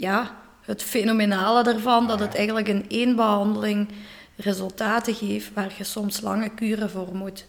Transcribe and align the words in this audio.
ja, 0.00 0.36
het 0.60 0.82
fenomenale 0.82 1.72
ervan, 1.72 2.06
dat 2.06 2.20
het 2.20 2.34
eigenlijk 2.34 2.68
in 2.68 2.84
één 2.88 3.16
behandeling 3.16 3.88
resultaten 4.36 5.14
geeft 5.14 5.52
waar 5.54 5.72
je 5.78 5.84
soms 5.84 6.20
lange 6.20 6.48
kuren 6.48 6.90
voor 6.90 7.14
moet. 7.14 7.46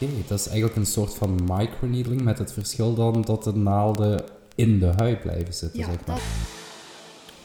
Oké, 0.00 0.12
dat 0.28 0.38
is 0.38 0.46
eigenlijk 0.46 0.76
een 0.76 0.86
soort 0.86 1.14
van 1.14 1.40
microneedling 1.44 2.22
met 2.22 2.38
het 2.38 2.52
verschil 2.52 2.94
dan 2.94 3.22
dat 3.22 3.44
de 3.44 3.54
naalden 3.54 4.24
in 4.54 4.78
de 4.78 4.92
huid 4.96 5.20
blijven 5.20 5.54
zitten, 5.54 5.78
Ja, 5.78 5.86
zeg 5.86 6.06
maar. 6.06 6.16
dat 6.16 6.24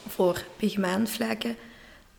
voor 0.08 0.44
pigmentvlekken, 0.56 1.56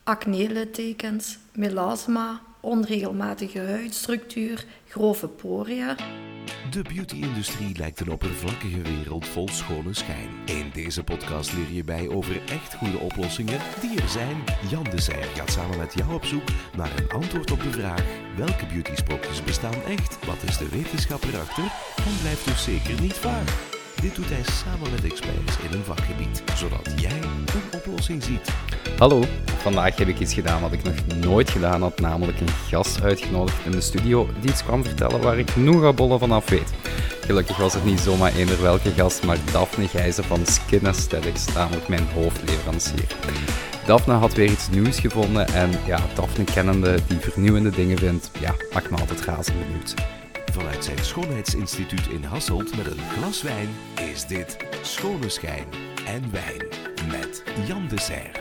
acne-littekens, 0.03 1.37
melasma, 1.53 2.41
onregelmatige 2.59 3.59
huidstructuur, 3.59 4.65
grove 4.87 5.27
poria. 5.27 5.95
De 6.71 6.81
beauty-industrie 6.81 7.77
lijkt 7.77 7.99
een 7.99 8.11
oppervlakkige 8.11 8.81
wereld 8.81 9.27
vol 9.27 9.47
schone 9.47 9.93
schijn. 9.93 10.29
In 10.45 10.69
deze 10.73 11.03
podcast 11.03 11.53
leer 11.53 11.71
je 11.71 11.83
bij 11.83 12.09
over 12.09 12.41
echt 12.45 12.75
goede 12.75 12.97
oplossingen 12.97 13.59
die 13.81 14.01
er 14.01 14.09
zijn. 14.09 14.43
Jan 14.69 14.83
de 14.83 15.01
Serre 15.01 15.27
gaat 15.35 15.51
samen 15.51 15.77
met 15.77 15.93
jou 15.93 16.13
op 16.13 16.25
zoek 16.25 16.47
naar 16.77 16.91
een 16.97 17.09
antwoord 17.09 17.51
op 17.51 17.63
de 17.63 17.71
vraag: 17.71 18.03
welke 18.35 18.65
beauty-sprookjes 18.65 19.43
bestaan 19.43 19.83
echt? 19.87 20.25
Wat 20.25 20.43
is 20.43 20.57
de 20.57 20.69
wetenschap 20.69 21.23
erachter? 21.23 21.63
En 21.95 22.19
blijft 22.21 22.45
dus 22.45 22.63
zeker 22.63 23.01
niet 23.01 23.13
vaag. 23.13 23.74
Dit 24.01 24.15
doet 24.15 24.29
hij 24.29 24.43
samen 24.43 24.91
met 24.91 25.03
experts 25.03 25.57
in 25.69 25.77
een 25.77 25.83
vakgebied, 25.83 26.43
zodat 26.55 26.89
jij 26.95 27.21
een 27.21 27.45
oplossing 27.73 28.23
ziet. 28.23 28.53
Hallo, 28.97 29.23
vandaag 29.57 29.97
heb 29.97 30.07
ik 30.07 30.19
iets 30.19 30.33
gedaan 30.33 30.61
wat 30.61 30.71
ik 30.71 30.83
nog 30.83 30.93
nooit 31.21 31.49
gedaan 31.49 31.81
had, 31.81 31.99
namelijk 31.99 32.39
een 32.39 32.49
gast 32.69 33.01
uitgenodigd 33.01 33.65
in 33.65 33.71
de 33.71 33.81
studio 33.81 34.29
die 34.41 34.49
iets 34.49 34.63
kwam 34.63 34.83
vertellen 34.83 35.21
waar 35.21 35.37
ik 35.37 35.55
nogabollen 35.55 36.19
van 36.19 36.31
af 36.31 36.49
weet. 36.49 36.73
Gelukkig 37.21 37.57
was 37.57 37.73
het 37.73 37.85
niet 37.85 37.99
zomaar 37.99 38.35
eender 38.35 38.61
welke 38.61 38.91
gast, 38.91 39.23
maar 39.23 39.37
Daphne 39.51 39.87
Gijzen 39.87 40.23
van 40.23 40.45
Skin 40.45 40.87
Aesthetics, 40.87 41.53
namelijk 41.53 41.87
mijn 41.87 42.07
hoofdleverancier. 42.13 43.07
Daphne 43.85 44.13
had 44.13 44.33
weer 44.33 44.51
iets 44.51 44.69
nieuws 44.69 44.99
gevonden 44.99 45.47
en 45.47 45.71
ja, 45.85 45.99
Daphne 46.13 46.43
kennende 46.43 46.99
die 47.07 47.19
vernieuwende 47.19 47.69
dingen 47.69 47.97
vindt, 47.97 48.31
ja, 48.39 48.55
maakt 48.73 48.89
me 48.89 48.97
altijd 48.97 49.21
razend 49.21 49.57
benieuwd. 49.59 49.93
Vanuit 50.55 50.83
zijn 50.83 50.97
schoonheidsinstituut 50.97 52.07
in 52.07 52.23
Hasselt 52.23 52.77
met 52.77 52.85
een 52.85 53.03
glas 53.17 53.41
wijn 53.41 53.67
is 54.11 54.25
dit 54.25 54.57
Schone 54.81 55.29
Schijn 55.29 55.65
en 56.05 56.31
Wijn 56.31 56.65
met 57.11 57.43
Jan 57.67 57.87
de 57.87 57.99
Serre. 57.99 58.31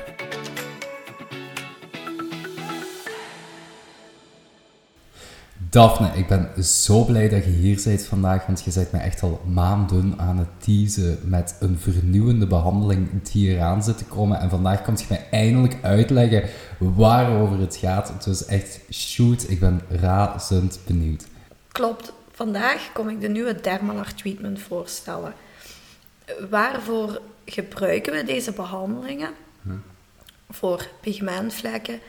Daphne, 5.71 6.11
ik 6.15 6.29
ben 6.29 6.65
zo 6.65 7.05
blij 7.05 7.29
dat 7.29 7.45
je 7.45 7.51
hier 7.51 7.81
bent 7.85 8.03
vandaag, 8.03 8.47
want 8.47 8.65
je 8.65 8.73
bent 8.75 8.93
mij 8.93 9.01
echt 9.01 9.23
al 9.23 9.41
maanden 9.53 10.15
aan 10.19 10.39
het 10.39 10.49
teasen 10.59 11.19
met 11.25 11.57
een 11.61 11.79
vernieuwende 11.79 12.47
behandeling 12.47 13.23
die 13.23 13.49
eraan 13.49 13.83
zit 13.83 13.99
te 13.99 14.05
komen. 14.05 14.41
En 14.41 14.51
vandaag 14.51 14.83
komt 14.83 15.01
je 15.01 15.07
mij 15.09 15.27
eindelijk 15.31 15.79
uitleggen 15.83 16.43
waarover 16.79 17.59
het 17.59 17.77
gaat. 17.77 18.25
Dus 18.25 18.45
echt, 18.45 18.81
shoot, 18.91 19.51
ik 19.51 19.61
ben 19.61 19.81
razend 19.89 20.79
benieuwd. 20.87 21.33
Klopt, 21.75 22.13
vandaag 22.33 22.93
kom 22.93 23.09
ik 23.09 23.21
de 23.21 23.29
nieuwe 23.29 23.61
Dermalar 23.61 24.15
treatment 24.15 24.61
voorstellen. 24.61 25.35
Waarvoor 26.51 27.21
gebruiken 27.45 28.13
we 28.13 28.25
deze 28.25 28.53
behandelingen? 28.53 29.35
Voor 30.51 30.89
pigmentvlekken, 31.01 32.01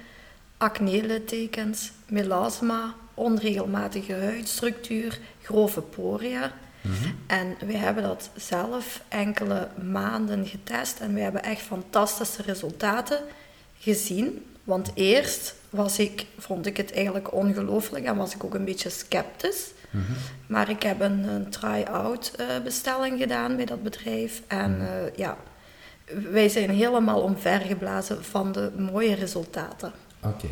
acne-littekens, 0.58 1.92
melasma, 2.08 2.96
onregelmatige 3.14 4.14
huidstructuur, 4.14 5.20
grove 5.42 5.82
poria. 5.82 6.52
En 7.28 7.56
we 7.66 7.78
hebben 7.78 8.04
dat 8.04 8.30
zelf 8.36 9.02
enkele 9.08 9.68
maanden 9.84 10.46
getest 10.46 11.00
en 11.00 11.14
we 11.14 11.20
hebben 11.20 11.44
echt 11.44 11.62
fantastische 11.62 12.42
resultaten 12.42 13.20
gezien. 13.80 14.46
Want 14.66 14.92
eerst 14.94 15.56
was 15.70 16.00
ik, 16.00 16.26
vond 16.38 16.66
ik 16.66 16.78
het 16.78 16.94
eigenlijk 16.94 17.34
ongelooflijk 17.34 18.06
en 18.06 18.16
was 18.16 18.36
ik 18.36 18.44
ook 18.44 18.54
een 18.54 18.66
beetje 18.66 18.90
sceptisch. 18.90 19.74
Maar 20.48 20.70
ik 20.70 20.84
heb 20.84 21.02
een, 21.02 21.28
een 21.28 21.50
try-out 21.50 22.34
eh, 22.38 22.46
bestelling 22.64 23.20
gedaan 23.20 23.56
bij 23.56 23.66
dat 23.66 23.84
bedrijf. 23.84 24.42
En 24.48 24.82
eh, 24.82 25.16
ja, 25.16 25.38
wij 26.32 26.50
zijn 26.50 26.70
helemaal 26.70 27.22
omvergeblazen 27.22 28.24
van 28.24 28.52
de 28.52 28.72
mooie 28.78 29.16
resultaten. 29.16 29.92
Oké. 30.24 30.48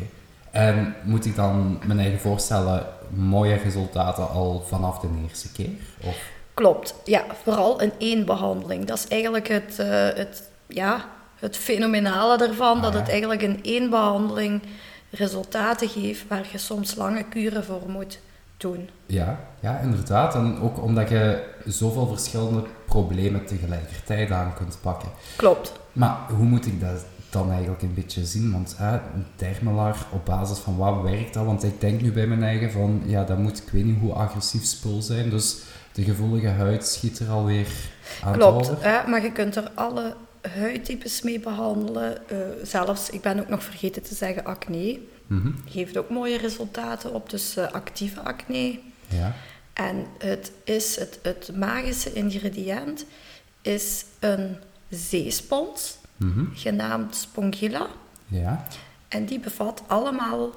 En 0.50 0.94
moet 1.02 1.24
ik 1.24 1.36
dan 1.36 1.80
mijn 1.86 1.98
eigen 1.98 2.20
voorstellen, 2.20 2.86
mooie 3.10 3.54
resultaten 3.54 4.28
al 4.28 4.64
vanaf 4.68 4.98
de 4.98 5.08
eerste 5.22 5.52
keer? 5.52 5.70
Of? 6.02 6.16
Klopt, 6.54 6.94
ja, 7.04 7.24
vooral 7.42 7.80
in 7.80 7.92
één 7.98 8.24
behandeling. 8.24 8.84
Dat 8.84 8.98
is 8.98 9.08
eigenlijk 9.08 9.48
het, 9.48 9.78
eh, 9.78 10.08
het, 10.14 10.42
ja, 10.66 11.08
het 11.44 11.56
fenomenale 11.56 12.46
ervan, 12.48 12.82
dat 12.82 12.94
Ah, 12.94 13.00
het 13.00 13.08
eigenlijk 13.08 13.42
in 13.42 13.58
één 13.62 13.90
behandeling 13.90 14.62
resultaten 15.10 15.88
geeft 15.88 16.28
waar 16.28 16.46
je 16.52 16.58
soms 16.58 16.94
lange 16.94 17.24
kuren 17.24 17.64
voor 17.64 17.82
moet 17.88 18.18
doen. 18.56 18.88
Ja, 19.06 19.38
ja, 19.60 19.78
inderdaad. 19.78 20.34
En 20.34 20.58
ook 20.60 20.82
omdat 20.82 21.08
je 21.08 21.44
zoveel 21.64 22.06
verschillende 22.06 22.62
problemen 22.86 23.46
tegelijkertijd 23.46 24.30
aan 24.30 24.54
kunt 24.54 24.78
pakken. 24.80 25.08
Klopt. 25.36 25.72
Maar 25.92 26.16
hoe 26.28 26.46
moet 26.46 26.66
ik 26.66 26.80
dat 26.80 27.04
dan 27.30 27.50
eigenlijk 27.50 27.82
een 27.82 27.94
beetje 27.94 28.24
zien? 28.24 28.52
Want 28.52 28.74
hè, 28.78 28.92
een 28.94 29.26
dermelaar, 29.36 29.96
op 30.12 30.24
basis 30.24 30.58
van 30.58 30.76
wat 30.76 31.02
werkt 31.02 31.34
dat? 31.34 31.44
Want 31.44 31.64
ik 31.64 31.80
denk 31.80 32.00
nu 32.00 32.12
bij 32.12 32.26
mijn 32.26 32.42
eigen 32.42 32.70
van, 32.70 33.02
ja, 33.06 33.24
dat 33.24 33.38
moet, 33.38 33.58
ik 33.58 33.72
weet 33.72 33.84
niet 33.84 34.00
hoe 34.00 34.12
agressief 34.12 34.64
spul 34.64 35.02
zijn. 35.02 35.30
Dus 35.30 35.56
de 35.92 36.02
gevoelige 36.02 36.48
huid 36.48 36.86
schiet 36.86 37.18
er 37.18 37.28
alweer 37.28 37.68
aan 38.22 38.32
Klopt, 38.32 38.70
hè, 38.80 39.08
maar 39.08 39.22
je 39.22 39.32
kunt 39.32 39.56
er 39.56 39.70
alle 39.74 40.14
huidtypes 40.48 41.22
mee 41.22 41.40
behandelen. 41.40 42.28
Eh, 42.28 42.36
zelfs, 42.62 43.10
ik 43.10 43.20
ben 43.20 43.40
ook 43.40 43.48
nog 43.48 43.64
vergeten 43.64 44.02
te 44.02 44.14
zeggen, 44.14 44.44
acne. 44.44 45.00
Mhm, 45.26 45.50
Geeft 45.68 45.96
ook 45.96 46.08
mooie 46.10 46.38
resultaten 46.38 47.14
op, 47.14 47.30
dus 47.30 47.56
eh, 47.56 47.72
actieve 47.72 48.20
acne. 48.20 48.78
Ja, 49.08 49.34
En 49.72 50.06
het, 50.18 50.52
is 50.64 50.96
het, 50.96 51.18
het 51.22 51.50
magische 51.56 52.12
ingrediënt 52.12 53.04
is 53.62 54.04
een 54.20 54.56
zeespons, 54.88 55.96
mhm, 56.16 56.44
genaamd 56.54 57.14
Spongilla. 57.16 57.86
ja, 58.26 58.66
En 59.08 59.24
die 59.24 59.40
bevat 59.40 59.82
allemaal 59.86 60.50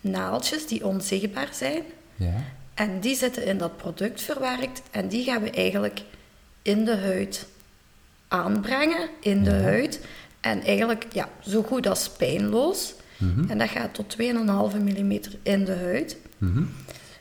naaldjes 0.00 0.66
die 0.66 0.86
onzichtbaar 0.86 1.48
zijn. 1.52 1.82
ja. 2.16 2.34
En 2.74 3.00
die 3.00 3.16
zitten 3.16 3.44
in 3.44 3.58
dat 3.58 3.76
product 3.76 4.22
verwerkt. 4.22 4.82
En 4.90 5.08
die 5.08 5.24
gaan 5.24 5.42
we 5.42 5.50
eigenlijk 5.50 6.02
in 6.62 6.84
de 6.84 6.96
huid 6.96 7.46
aanbrengen, 8.28 9.08
in 9.20 9.44
de 9.44 9.50
huid. 9.50 10.00
En 10.40 10.62
eigenlijk 10.62 11.06
ja, 11.12 11.28
zo 11.40 11.62
goed 11.62 11.86
als 11.86 12.08
pijnloos. 12.08 12.94
Mhm, 13.18 13.50
En 13.50 13.58
dat 13.58 13.68
gaat 13.68 13.94
tot 13.94 14.08
2,5 14.08 14.78
mm 14.78 15.20
in 15.42 15.64
de 15.64 15.74
huid. 15.82 16.16
mhm, 16.38 16.62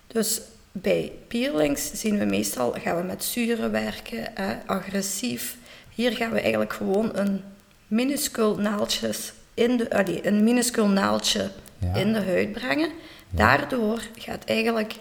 Dus 0.07 0.41
bij 0.71 1.11
peelings 1.27 1.91
zien 1.93 2.17
we 2.17 2.25
meestal, 2.25 2.75
gaan 2.83 2.97
we 2.97 3.03
met 3.03 3.23
zuren 3.23 3.71
werken, 3.71 4.27
hè, 4.33 4.55
agressief. 4.65 5.57
Hier 5.89 6.11
gaan 6.11 6.31
we 6.31 6.39
eigenlijk 6.41 6.73
gewoon 6.73 7.09
een 7.13 7.41
minuscuul 7.87 8.55
naaldjes 8.57 9.33
in 9.53 9.77
de, 9.77 9.89
allee, 9.95 10.27
een 10.27 10.43
minuscuul 10.43 10.87
naaldje 10.87 11.49
Ja. 11.79 11.93
in 11.95 12.13
de 12.13 12.21
huid 12.21 12.51
brengen. 12.51 12.89
Daardoor 13.29 14.01
gaat 14.17 14.43
eigenlijk 14.45 14.93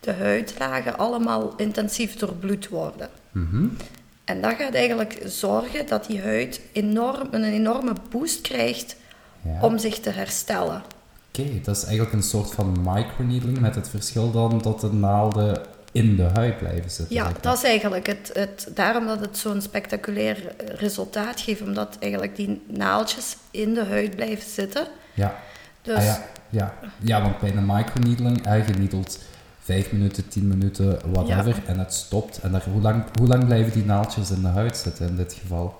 de 0.00 0.12
huidlagen 0.12 0.98
allemaal 0.98 1.54
intensief 1.56 2.16
doorbloed 2.16 2.68
worden. 2.68 3.08
mhm. 3.32 3.66
En 4.28 4.40
dat 4.40 4.54
gaat 4.58 4.74
eigenlijk 4.74 5.20
zorgen 5.24 5.86
dat 5.86 6.06
die 6.06 6.22
huid 6.22 6.60
enorm, 6.72 7.28
een 7.30 7.44
enorme 7.44 7.92
boost 8.10 8.40
krijgt 8.40 8.96
Ja. 9.42 9.58
om 9.60 9.78
zich 9.78 9.98
te 10.00 10.10
herstellen. 10.10 10.82
Oké, 11.28 11.60
dat 11.62 11.76
is 11.76 11.82
eigenlijk 11.84 12.12
een 12.12 12.22
soort 12.22 12.50
van 12.54 12.76
microneedling 12.82 13.60
met 13.60 13.74
het 13.74 13.88
verschil 13.88 14.30
dan 14.30 14.60
dat 14.62 14.80
de 14.80 14.92
naalden 14.92 15.60
in 15.92 16.16
de 16.16 16.28
huid 16.34 16.58
blijven 16.58 16.90
zitten. 16.90 17.14
Ja, 17.16 17.32
dat 17.40 17.56
is 17.56 17.62
eigenlijk 17.62 18.06
het, 18.06 18.30
het, 18.32 18.68
daarom 18.74 19.06
dat 19.06 19.20
het 19.20 19.38
zo'n 19.38 19.60
spectaculair 19.62 20.36
eh, 20.56 20.66
resultaat 20.74 21.40
geeft, 21.40 21.62
omdat 21.62 21.96
eigenlijk 22.00 22.36
die 22.36 22.62
naaldjes 22.66 23.36
in 23.50 23.74
de 23.74 23.84
huid 23.84 24.16
blijven 24.16 24.50
zitten. 24.50 24.86
Ja. 25.14 25.36
Dus 25.82 25.96
Ah, 25.96 26.04
ja, 26.04 26.22
ja. 26.50 26.74
ja, 26.98 27.22
want 27.22 27.38
bij 27.40 27.52
een 27.56 27.66
microneedling, 27.66 28.44
hè, 28.44 28.54
je 28.54 28.64
5 29.68 29.92
minuten, 29.92 30.28
10 30.28 30.48
minuten, 30.48 30.98
whatever, 31.12 31.54
Ja. 31.54 31.72
en 31.72 31.78
het 31.78 31.94
stopt. 31.94 32.38
En 32.40 32.52
daar, 32.52 32.64
hoe, 32.72 32.80
lang, 32.80 33.04
hoe 33.18 33.28
lang 33.28 33.44
blijven 33.46 33.72
die 33.72 33.84
naaldjes 33.84 34.30
in 34.30 34.40
de 34.42 34.48
huid 34.48 34.76
zitten 34.76 35.08
in 35.08 35.16
dit 35.16 35.32
geval? 35.32 35.76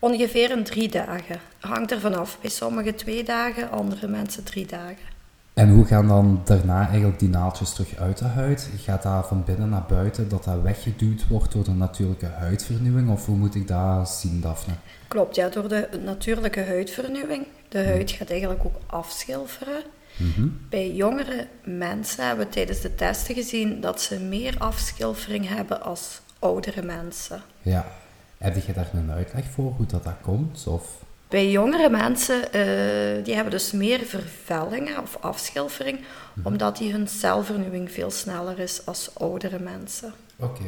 ongeveer 0.00 0.50
een 0.50 0.64
drie 0.64 0.88
dagen. 0.88 1.40
Hangt 1.60 1.90
er 1.90 2.00
vanaf. 2.00 2.38
Bij 2.40 2.50
sommigen 2.50 2.94
twee 2.94 3.24
dagen, 3.24 3.70
andere 3.70 4.08
mensen 4.08 4.44
drie 4.44 4.66
dagen. 4.66 5.10
En 5.54 5.70
hoe 5.70 5.84
gaan 5.84 6.08
dan 6.08 6.40
daarna 6.44 6.88
eigenlijk 6.88 7.18
die 7.18 7.28
naaldjes 7.28 7.72
terug 7.72 7.96
uit 7.96 8.18
de 8.18 8.24
huid? 8.24 8.68
Gaat 8.76 9.02
dat 9.02 9.26
van 9.26 9.44
binnen 9.44 9.68
naar 9.68 9.84
buiten, 9.88 10.28
dat 10.28 10.44
dat 10.44 10.62
weggeduwd 10.62 11.28
wordt 11.28 11.52
door 11.52 11.64
de 11.64 11.70
natuurlijke 11.74 12.26
huidvernieuwing? 12.26 13.10
Of 13.10 13.26
hoe 13.26 13.36
moet 13.36 13.54
ik 13.54 13.68
dat 13.68 14.08
zien, 14.10 14.40
Daphne? 14.40 14.74
Klopt, 15.08 15.34
ja, 15.36 15.48
door 15.48 15.68
de 15.68 15.88
natuurlijke 16.04 16.64
huidvernieuwing. 16.64 17.46
De 17.68 17.84
huid 17.84 18.10
gaat 18.10 18.30
eigenlijk 18.30 18.64
ook 18.64 18.76
afschilferen. 18.86 19.82
Mhm. 20.16 20.48
Bij 20.68 20.92
jongere 20.92 21.46
mensen 21.64 22.26
hebben 22.26 22.46
we 22.46 22.52
tijdens 22.52 22.80
de 22.80 22.94
testen 22.94 23.34
gezien 23.34 23.80
dat 23.80 24.00
ze 24.00 24.18
meer 24.20 24.54
afschilfering 24.58 25.48
hebben 25.48 25.82
als 25.82 26.20
oudere 26.38 26.82
mensen. 26.82 27.42
Ja. 27.62 27.86
Heb 28.38 28.66
je 28.66 28.72
daar 28.72 28.90
een 28.92 29.10
uitleg 29.10 29.44
voor 29.50 29.72
hoe 29.76 29.86
dat, 29.86 30.04
dat 30.04 30.14
komt? 30.22 30.66
Of? 30.66 30.88
Bij 31.28 31.50
jongere 31.50 31.90
mensen, 31.90 32.52
eh, 32.52 33.24
die 33.24 33.34
hebben 33.34 33.50
dus 33.52 33.72
meer 33.72 33.98
vervellingen 34.04 35.02
of 35.02 35.16
afschilfering, 35.20 36.00
Mhm. 36.34 36.46
omdat 36.46 36.76
die 36.76 36.92
hun 36.92 37.08
celvernieuwing 37.08 37.90
veel 37.92 38.10
sneller 38.10 38.58
is 38.58 38.86
als 38.86 39.10
oudere 39.14 39.58
mensen. 39.58 40.12
Oké, 40.36 40.62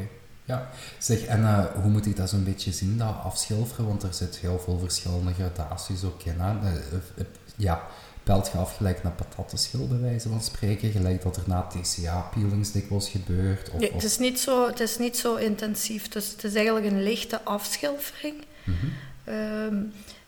ja. 0.44 0.68
Zeg, 0.98 1.24
en 1.24 1.44
eh, 1.44 1.64
hoe 1.82 1.90
moet 1.90 2.06
ik 2.06 2.16
dat 2.16 2.28
zo'n 2.28 2.44
beetje 2.44 2.72
zien, 2.72 2.98
dat 2.98 3.14
afschilferen? 3.24 3.86
Want 3.86 4.02
er 4.02 4.14
zit 4.14 4.36
heel 4.36 4.58
veel 4.58 4.78
verschillende 4.78 5.32
gradaties 5.32 6.04
ook 6.04 6.22
in. 6.22 6.34
Hè? 6.40 6.50
Eh, 6.50 7.24
ja, 7.56 7.82
pelt 8.24 8.50
je 8.52 8.58
af 8.58 8.76
gelijk 8.76 9.02
naar 9.02 9.12
patattenschil, 9.12 9.88
bij 9.88 10.00
wijze 10.00 10.28
van 10.28 10.40
spreken, 10.42 10.90
gelijk 10.90 11.22
dat 11.22 11.36
er 11.36 11.42
na 11.46 11.66
TCA-peelings 11.66 12.72
dikwijls 12.72 13.08
gebeurt? 13.08 13.70
Of, 13.70 13.80
Ja, 13.80 13.86
of- 13.86 13.92
het, 13.94 14.02
is 14.04 14.18
niet 14.18 14.40
zo, 14.40 14.66
het 14.66 14.80
is 14.80 14.98
niet 14.98 15.16
zo 15.16 15.34
intensief, 15.34 16.08
dus 16.08 16.30
het 16.30 16.44
is 16.44 16.54
eigenlijk 16.54 16.86
een 16.86 17.02
lichte 17.02 17.42
afschilfering. 17.44 18.34
Mhm. 18.64 18.76
Ehm, 19.24 19.76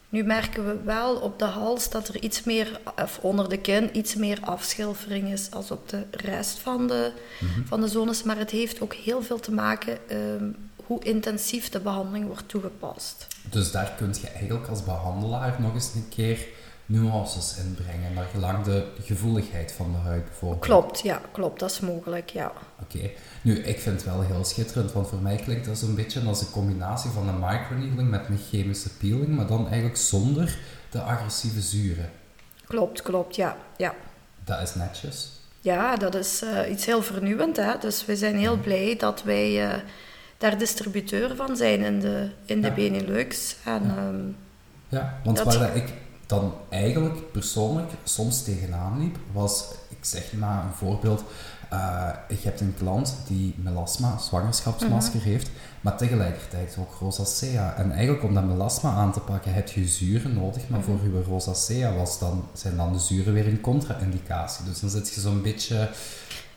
nu 0.09 0.23
merken 0.25 0.67
we 0.67 0.77
wel 0.85 1.17
op 1.17 1.39
de 1.39 1.45
hals 1.45 1.91
dat 1.91 2.09
er 2.09 2.23
iets 2.23 2.43
meer, 2.45 2.81
of 3.03 3.19
onder 3.23 3.49
de 3.49 3.59
kin, 3.59 3.97
iets 3.97 4.15
meer 4.15 4.39
afschilfering 4.45 5.33
is 5.33 5.51
als 5.51 5.71
op 5.71 5.89
de 5.89 6.03
rest 6.11 6.59
van 6.59 6.87
de, 6.87 7.13
Mhm. 7.41 7.67
van 7.67 7.81
de 7.81 7.89
zones. 7.89 8.23
Maar 8.23 8.39
het 8.39 8.51
heeft 8.51 8.81
ook 8.81 8.95
heel 8.95 9.23
veel 9.23 9.41
te 9.41 9.53
maken 9.53 9.99
ehm, 10.09 10.45
hoe 10.87 11.05
intensief 11.05 11.69
de 11.69 11.81
behandeling 11.81 12.27
wordt 12.27 12.49
toegepast. 12.49 13.27
Dus 13.51 13.71
daar 13.71 13.93
kun 13.97 14.15
je 14.21 14.29
eigenlijk 14.29 14.69
als 14.69 14.85
behandelaar 14.85 15.57
nog 15.61 15.75
eens 15.75 15.91
een 15.95 16.09
keer 16.09 16.47
nuances 16.87 17.57
in 17.59 17.75
brengen, 17.75 18.15
naar 18.15 18.27
gelang 18.33 18.65
de 18.65 18.87
gevoeligheid 19.03 19.73
van 19.73 19.93
de 19.93 19.99
huid 19.99 20.25
bijvoorbeeld. 20.25 20.61
Klopt, 20.65 21.01
ja, 21.01 21.21
klopt, 21.33 21.61
dat 21.61 21.71
is 21.71 21.81
mogelijk, 21.81 22.31
ja. 22.31 22.53
Oké. 22.83 23.11
Nu, 23.43 23.59
ik 23.59 23.79
vind 23.81 24.03
het 24.03 24.05
wel 24.05 24.21
heel 24.23 24.45
schitterend, 24.45 24.93
want 24.93 25.09
voor 25.09 25.19
mij 25.19 25.37
klinkt 25.37 25.67
dat 25.67 25.79
zo'n 25.79 25.95
beetje 25.95 26.21
als 26.21 26.41
een 26.41 26.51
combinatie 26.51 27.11
van 27.11 27.29
een 27.29 27.39
microneedling 27.41 28.11
met 28.11 28.29
een 28.29 28.39
chemische 28.51 28.89
peeling, 28.97 29.29
maar 29.29 29.47
dan 29.47 29.67
eigenlijk 29.67 29.97
zonder 29.97 30.59
de 30.91 31.01
agressieve 31.01 31.61
zuren. 31.61 32.11
Klopt, 32.67 33.03
klopt, 33.03 33.37
ja. 33.37 33.57
Ja, 33.77 33.95
Dat 34.45 34.61
is 34.63 34.75
netjes. 34.75 35.31
ja 35.61 35.97
dat 35.97 36.15
is 36.15 36.43
eh, 36.43 36.71
iets 36.71 36.87
heel 36.87 37.03
vernieuwend, 37.03 37.57
hè. 37.57 37.79
Dus 37.81 38.05
we 38.05 38.17
zijn 38.17 38.37
heel 38.39 38.57
blij 38.59 38.97
dat 38.99 39.23
wij 39.23 39.71
eh, 39.71 39.79
daar 40.39 40.59
distributeur 40.59 41.37
van 41.37 41.57
zijn 41.57 41.81
in 41.85 42.01
de, 42.01 42.29
in 42.45 42.61
de 42.61 42.69
Ja. 42.69 42.75
Benelux. 42.75 43.57
En, 43.65 43.83
Ja. 43.85 43.97
ehm, 43.97 44.17
Ja, 44.89 45.21
want 45.25 45.37
Dat- 45.37 45.57
waar 45.57 45.77
ik 45.77 45.93
dan 46.27 46.55
eigenlijk 46.69 47.33
persoonlijk 47.33 47.91
soms 48.05 48.43
tegenaan 48.43 48.99
liep, 48.99 49.17
was, 49.33 49.65
ik 49.89 49.97
zeg 50.01 50.33
maar 50.33 50.65
een 50.65 50.75
voorbeeld, 50.75 51.23
eh 51.71 52.09
je 52.29 52.37
hebt 52.43 52.61
een 52.61 52.75
klant 52.79 53.17
die 53.27 53.55
melasma, 53.63 54.19
zwangerschapsmasker 54.19 55.19
Mhm. 55.21 55.29
heeft, 55.29 55.51
maar 55.81 55.97
tegelijkertijd 55.97 56.77
ook 56.81 56.95
rosacea. 57.01 57.75
En 57.77 57.93
eigenlijk 57.93 58.23
om 58.25 58.35
dat 58.35 58.45
melasma 58.45 58.91
aan 58.91 59.13
te 59.13 59.21
pakken 59.21 59.55
heb 59.55 59.69
je 59.69 59.87
zuren 59.89 60.35
nodig, 60.35 60.69
maar 60.69 60.81
Mhm. 60.81 60.89
voor 60.91 60.99
je 61.13 61.23
rosacea 61.23 61.93
was 61.95 62.19
dan, 62.19 62.45
zijn 62.53 62.77
dan 62.77 62.93
de 62.93 62.99
zuren 62.99 63.33
weer 63.33 63.47
een 63.47 63.61
contra-indicatie. 63.61 64.65
Dus 64.65 64.81
dan 64.81 64.91
zit 64.91 65.15
je 65.15 65.21
zo'n 65.21 65.43
beetje 65.43 65.91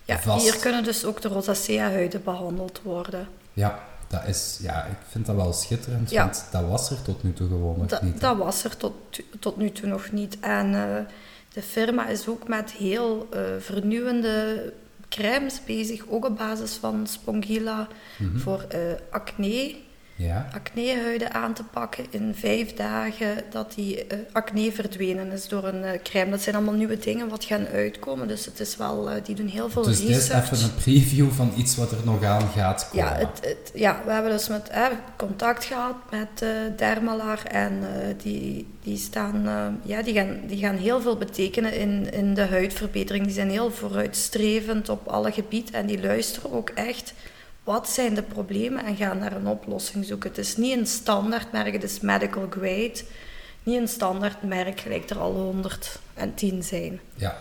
ja, 0.05 0.19
vast. 0.19 0.43
hier 0.43 0.57
kunnen 0.57 0.83
dus 0.83 1.05
ook 1.05 1.21
de 1.21 1.27
rosacea-huiden 1.27 2.23
behandeld 2.23 2.81
worden. 2.83 3.27
Ja, 3.53 3.79
dat 4.09 4.25
is, 4.27 4.57
ja, 4.61 4.83
ik 4.85 4.97
vind 5.09 5.25
dat 5.25 5.35
wel 5.35 5.53
schitterend, 5.53 6.09
Ja. 6.09 6.23
want 6.23 6.45
dat 6.51 6.63
was 6.67 6.89
er 6.91 7.01
tot 7.01 7.23
nu 7.23 7.33
toe 7.33 7.47
gewoon 7.47 7.77
nog 7.77 7.87
Dat, 7.87 8.01
niet. 8.01 8.13
hè. 8.13 8.19
dat 8.19 8.37
was 8.37 8.63
er 8.63 8.77
tot, 8.77 8.93
tot 9.39 9.57
nu 9.57 9.71
toe 9.71 9.87
nog 9.89 10.11
niet. 10.11 10.39
En 10.39 10.73
eh, 10.75 11.05
de 11.53 11.61
firma 11.61 12.07
is 12.07 12.27
ook 12.27 12.47
met 12.47 12.71
heel 12.71 13.27
eh, 13.31 13.41
vernieuwende 13.59 14.73
crèmes 15.09 15.61
bezig, 15.65 16.03
ook 16.09 16.25
op 16.25 16.37
basis 16.37 16.73
van 16.73 17.07
Spongilla, 17.07 17.87
Mhm. 18.19 18.37
voor 18.39 18.61
eh, 18.69 18.79
acne, 19.09 19.75
Ja, 20.21 20.49
acnehuiden 20.53 21.33
aan 21.33 21.53
te 21.53 21.63
pakken 21.63 22.05
in 22.09 22.35
vijf 22.35 22.73
dagen, 22.73 23.43
dat 23.51 23.73
die 23.75 24.05
eh, 24.07 24.17
acne 24.31 24.71
verdwenen 24.71 25.31
is 25.31 25.47
door 25.47 25.63
een 25.63 25.83
eh, 25.83 25.99
crème. 26.03 26.31
Dat 26.31 26.41
zijn 26.41 26.55
allemaal 26.55 26.73
nieuwe 26.73 26.97
dingen 26.97 27.29
wat 27.29 27.43
gaan 27.45 27.67
uitkomen, 27.67 28.27
dus 28.27 28.45
het 28.45 28.59
is 28.59 28.77
wel, 28.77 29.09
eh, 29.09 29.23
die 29.23 29.35
doen 29.35 29.47
heel 29.47 29.69
veel 29.69 29.83
dus 29.83 29.99
dit 29.99 30.09
is 30.09 30.15
research. 30.15 30.51
even 30.51 30.63
een 30.63 30.75
preview 30.75 31.29
van 31.31 31.53
iets 31.57 31.75
wat 31.75 31.91
er 31.91 31.97
nog 32.03 32.23
aan 32.23 32.47
gaat 32.55 32.89
komen. 32.91 33.05
Ja, 33.05 33.15
het, 33.15 33.39
het- 33.41 33.71
ja, 33.73 34.01
we 34.05 34.11
hebben 34.11 34.31
dus 34.31 34.47
met, 34.47 34.69
eh, 34.69 34.85
contact 35.17 35.65
gehad 35.65 35.95
met 36.11 36.45
Dermalar 36.77 37.43
en 37.45 37.79
die, 38.23 38.67
die, 38.83 38.97
staan, 38.97 39.43
ja, 39.85 40.01
die, 40.01 40.13
gaan, 40.13 40.39
die 40.47 40.57
gaan 40.59 40.77
heel 40.77 41.01
veel 41.01 41.17
betekenen 41.17 41.73
in, 41.73 42.11
in 42.13 42.33
de 42.33 42.45
huidverbetering. 42.45 43.25
Die 43.25 43.33
zijn 43.33 43.49
heel 43.49 43.71
vooruitstrevend 43.71 44.89
op 44.89 45.07
alle 45.07 45.31
gebieden 45.31 45.73
en 45.73 45.85
die 45.85 46.01
luisteren 46.01 46.51
ook 46.51 46.69
echt 46.69 47.13
wat 47.69 47.89
zijn 47.89 48.13
de 48.13 48.21
problemen 48.23 48.85
en 48.85 48.95
gaan 48.95 49.17
naar 49.17 49.35
een 49.35 49.47
oplossing 49.47 50.05
zoeken. 50.05 50.29
Het 50.29 50.37
is 50.37 50.57
niet 50.57 50.77
een 50.77 50.87
standaardmerk, 50.87 51.73
het 51.73 51.83
is 51.83 51.99
medical 51.99 52.47
grade. 52.49 53.01
Niet 53.63 53.79
een 53.79 53.87
standaardmerk 53.87 54.79
gelijk 54.79 55.09
er 55.09 55.17
al 55.19 55.31
110 55.33 56.63
zijn. 56.63 56.99
Ja. 57.15 57.37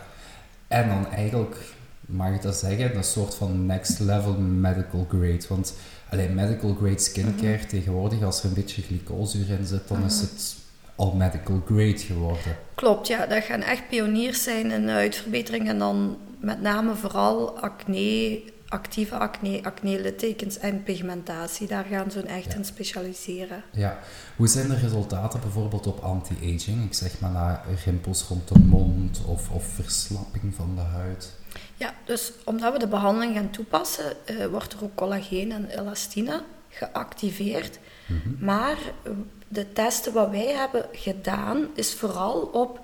En 0.66 0.88
dan 0.88 1.06
eigenlijk, 1.12 1.56
mag 2.00 2.34
ik 2.34 2.42
dat 2.42 2.56
zeggen, 2.56 2.96
een 2.96 3.04
soort 3.04 3.34
van 3.34 3.66
next 3.66 4.00
level 4.00 4.32
medical 4.38 5.06
grade. 5.08 5.44
Want 5.48 5.74
alleen 6.10 6.34
medical 6.34 6.74
grade 6.74 6.98
skincare 6.98 7.56
Mhm. 7.56 7.66
tegenwoordig, 7.66 8.22
als 8.22 8.40
er 8.42 8.48
een 8.48 8.54
beetje 8.54 8.82
glycolzuur 8.82 9.50
in 9.50 9.66
zit, 9.66 9.88
dan 9.88 10.04
is 10.04 10.20
het 10.20 10.56
al 10.96 11.12
medical 11.12 11.62
grade 11.66 11.98
geworden. 11.98 12.56
Klopt, 12.74 13.06
ja. 13.06 13.26
Dat 13.26 13.44
gaan 13.44 13.62
echt 13.62 13.88
pioniers 13.88 14.42
zijn 14.42 14.70
in 14.70 14.86
de 14.86 14.92
huidverbetering. 14.92 15.68
En 15.68 15.78
dan 15.78 16.16
met 16.40 16.60
name 16.60 16.94
vooral 16.94 17.58
acne, 17.60 18.40
actieve 18.68 19.14
acne, 19.18 19.60
acne-littekens 19.64 20.58
en 20.58 20.82
pigmentatie. 20.82 21.66
Daar 21.68 21.84
gaan 21.84 22.10
ze 22.10 22.22
echt 22.22 22.44
Ja. 22.52 22.54
in 22.54 22.64
specialiseren. 22.64 23.62
Ja. 23.70 23.98
Hoe 24.36 24.48
zijn 24.48 24.68
de 24.68 24.76
resultaten 24.76 25.40
bijvoorbeeld 25.40 25.86
op 25.86 25.98
anti-aging? 26.02 26.84
Ik 26.84 26.94
zeg 26.94 27.20
maar 27.20 27.30
naar 27.30 27.64
rimpels 27.84 28.22
rond 28.22 28.48
de 28.48 28.58
mond 28.58 29.20
of, 29.26 29.50
of 29.50 29.64
verslapping 29.64 30.54
van 30.54 30.72
de 30.74 30.80
huid. 30.80 31.32
Ja, 31.76 31.94
dus 32.04 32.32
omdat 32.44 32.72
we 32.72 32.78
de 32.78 32.88
behandeling 32.88 33.34
gaan 33.34 33.50
toepassen, 33.50 34.26
eh, 34.26 34.46
wordt 34.46 34.72
er 34.72 34.82
ook 34.84 34.94
collageen 34.94 35.52
en 35.52 35.68
elastine 35.68 36.42
geactiveerd. 36.68 37.78
Mhm. 38.06 38.44
Maar 38.44 38.76
eh, 39.02 39.12
de 39.48 39.72
testen 39.72 40.12
wat 40.12 40.30
wij 40.30 40.52
hebben 40.56 40.86
gedaan, 40.92 41.66
is 41.74 41.94
vooral 41.94 42.40
op 42.40 42.80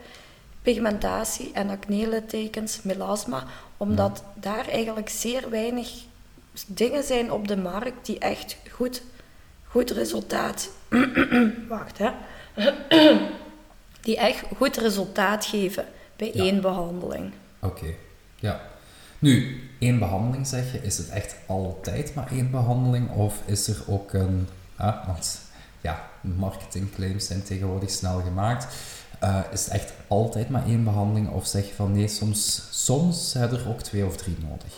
pigmentatie 0.63 1.51
en 1.53 1.69
acne-littekens, 1.71 2.83
melasma, 2.83 3.45
omdat 3.85 4.23
daar 4.35 4.69
eigenlijk 4.69 5.09
zeer 5.09 5.51
weinig 5.51 5.91
dingen 6.67 7.03
zijn 7.03 7.33
op 7.33 7.49
de 7.49 7.57
markt 7.57 8.07
die 8.07 8.19
echt 8.19 8.57
goed, 8.71 9.03
goed 9.65 9.91
resultaat... 9.91 10.69
Wacht, 11.69 11.99
hè. 11.99 12.11
die 14.01 14.17
echt 14.17 14.43
goed 14.57 14.77
resultaat 14.77 15.45
geven 15.47 15.85
bij 16.17 16.31
Ja. 16.35 16.43
één 16.43 16.61
behandeling. 16.61 17.33
Oké, 17.61 17.95
ja. 18.37 18.61
Nu, 19.19 19.63
één 19.79 19.99
behandeling 19.99 20.47
zeg 20.47 20.73
je, 20.73 20.83
is 20.83 20.99
het 20.99 21.09
echt 21.09 21.37
altijd 21.47 22.15
maar 22.15 22.31
één 22.31 22.51
behandeling? 22.51 23.11
Of 23.11 23.43
is 23.45 23.69
er 23.69 23.83
ook 23.87 24.13
een... 24.13 24.49
Ah, 24.77 25.07
want 25.07 25.41
ja, 25.81 26.09
marketingclaims 26.21 27.27
zijn 27.27 27.43
tegenwoordig 27.43 27.91
snel 27.91 28.21
gemaakt. 28.21 28.67
Eh, 29.25 29.41
is 29.53 29.65
het 29.65 29.73
echt 29.75 29.93
altijd 30.09 30.49
maar 30.49 30.67
één 30.67 30.85
behandeling? 30.85 31.31
Of 31.31 31.47
zeg 31.47 31.67
je 31.69 31.75
van 31.75 31.93
nee, 31.93 32.09
soms, 32.09 32.63
soms 32.71 33.31
zijn 33.31 33.51
er 33.51 33.69
ook 33.69 33.81
twee 33.81 34.07
of 34.07 34.17
drie 34.17 34.37
nodig? 34.49 34.73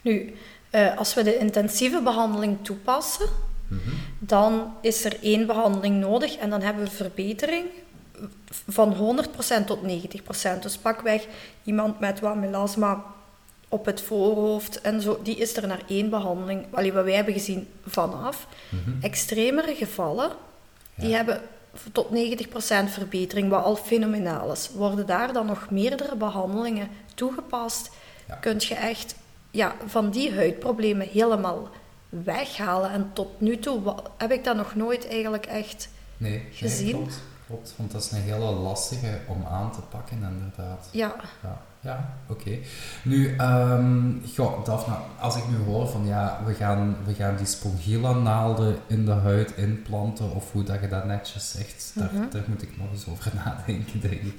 Nu, 0.00 0.34
eh, 0.70 0.98
als 0.98 1.14
we 1.14 1.22
de 1.22 1.38
intensieve 1.38 2.02
behandeling 2.02 2.58
toepassen, 2.62 3.26
Mhm. 3.68 3.90
dan 4.18 4.72
is 4.80 5.04
er 5.04 5.16
één 5.22 5.46
behandeling 5.46 6.00
nodig 6.00 6.36
en 6.36 6.50
dan 6.50 6.60
hebben 6.62 6.84
we 6.84 6.90
verbetering 6.90 7.64
van 8.68 8.92
100% 8.92 9.66
tot 9.66 9.82
90%. 9.82 10.62
Dus 10.62 10.76
pakweg 10.76 11.26
iemand 11.62 12.00
met 12.00 12.20
wat 12.20 12.36
melasma 12.36 13.04
op 13.68 13.84
het 13.84 14.00
voorhoofd 14.00 14.80
en 14.80 15.00
zo, 15.00 15.20
die 15.22 15.36
is 15.36 15.56
er 15.56 15.66
naar 15.66 15.82
één 15.88 16.10
behandeling, 16.10 16.64
allee, 16.70 16.92
wat 16.92 17.04
wij 17.04 17.14
hebben 17.14 17.34
gezien, 17.34 17.68
vanaf. 17.86 18.46
Mhm. 18.68 19.02
Extremere 19.02 19.74
gevallen, 19.74 20.30
die 20.94 21.14
hebben 21.14 21.40
tot 21.92 22.06
90% 22.10 22.90
verbetering, 22.92 23.48
wat 23.50 23.64
al 23.64 23.76
fenomenaal 23.76 24.52
is. 24.52 24.70
Worden 24.74 25.06
daar 25.06 25.32
dan 25.32 25.46
nog 25.46 25.70
meerdere 25.70 26.16
behandelingen 26.16 26.88
toegepast, 27.14 27.90
Ja. 28.28 28.34
kun 28.34 28.56
je 28.58 28.74
echt 28.74 29.14
ja, 29.50 29.74
van 29.86 30.10
die 30.10 30.34
huidproblemen 30.34 31.08
helemaal 31.08 31.68
weghalen. 32.08 32.90
En 32.90 33.10
tot 33.12 33.40
nu 33.40 33.58
toe 33.58 33.94
heb 34.16 34.32
ik 34.32 34.44
dat 34.44 34.56
nog 34.56 34.74
nooit 34.74 35.08
eigenlijk 35.08 35.46
echt... 35.46 35.88
Nee, 36.16 36.30
nee, 36.32 36.46
Gezien? 36.52 36.90
klopt, 36.92 37.20
klopt. 37.46 37.74
Want 37.76 37.92
dat 37.92 38.02
is 38.02 38.10
een 38.10 38.20
hele 38.22 38.38
lastige 38.52 39.18
om 39.28 39.44
aan 39.50 39.72
te 39.72 39.80
pakken, 39.80 40.16
inderdaad. 40.22 40.88
Ja, 40.90 41.14
Ja. 41.42 41.62
Ja, 41.84 42.08
oké. 42.26 42.58
Nu, 43.02 43.36
um, 43.40 44.22
goh, 44.34 44.64
Daphne, 44.64 44.94
als 45.18 45.36
ik 45.36 45.48
nu 45.48 45.56
hoor 45.56 45.88
van 45.88 46.06
ja, 46.06 46.40
we 46.44 46.54
gaan, 46.54 46.96
we 47.04 47.14
gaan 47.14 47.36
die 47.36 47.46
spongilla-naalden 47.46 48.76
in 48.86 49.04
de 49.04 49.12
huid 49.12 49.56
inplanten, 49.56 50.34
of 50.34 50.52
hoe 50.52 50.62
dat 50.62 50.80
je 50.80 50.88
dat 50.88 51.04
netjes 51.04 51.50
zegt, 51.50 51.92
daar, 51.94 52.10
mhm. 52.12 52.30
daar 52.30 52.42
moet 52.46 52.62
ik 52.62 52.78
nog 52.78 52.90
eens 52.92 53.08
over 53.08 53.32
nadenken, 53.44 54.00
denk 54.00 54.12
ik. 54.12 54.34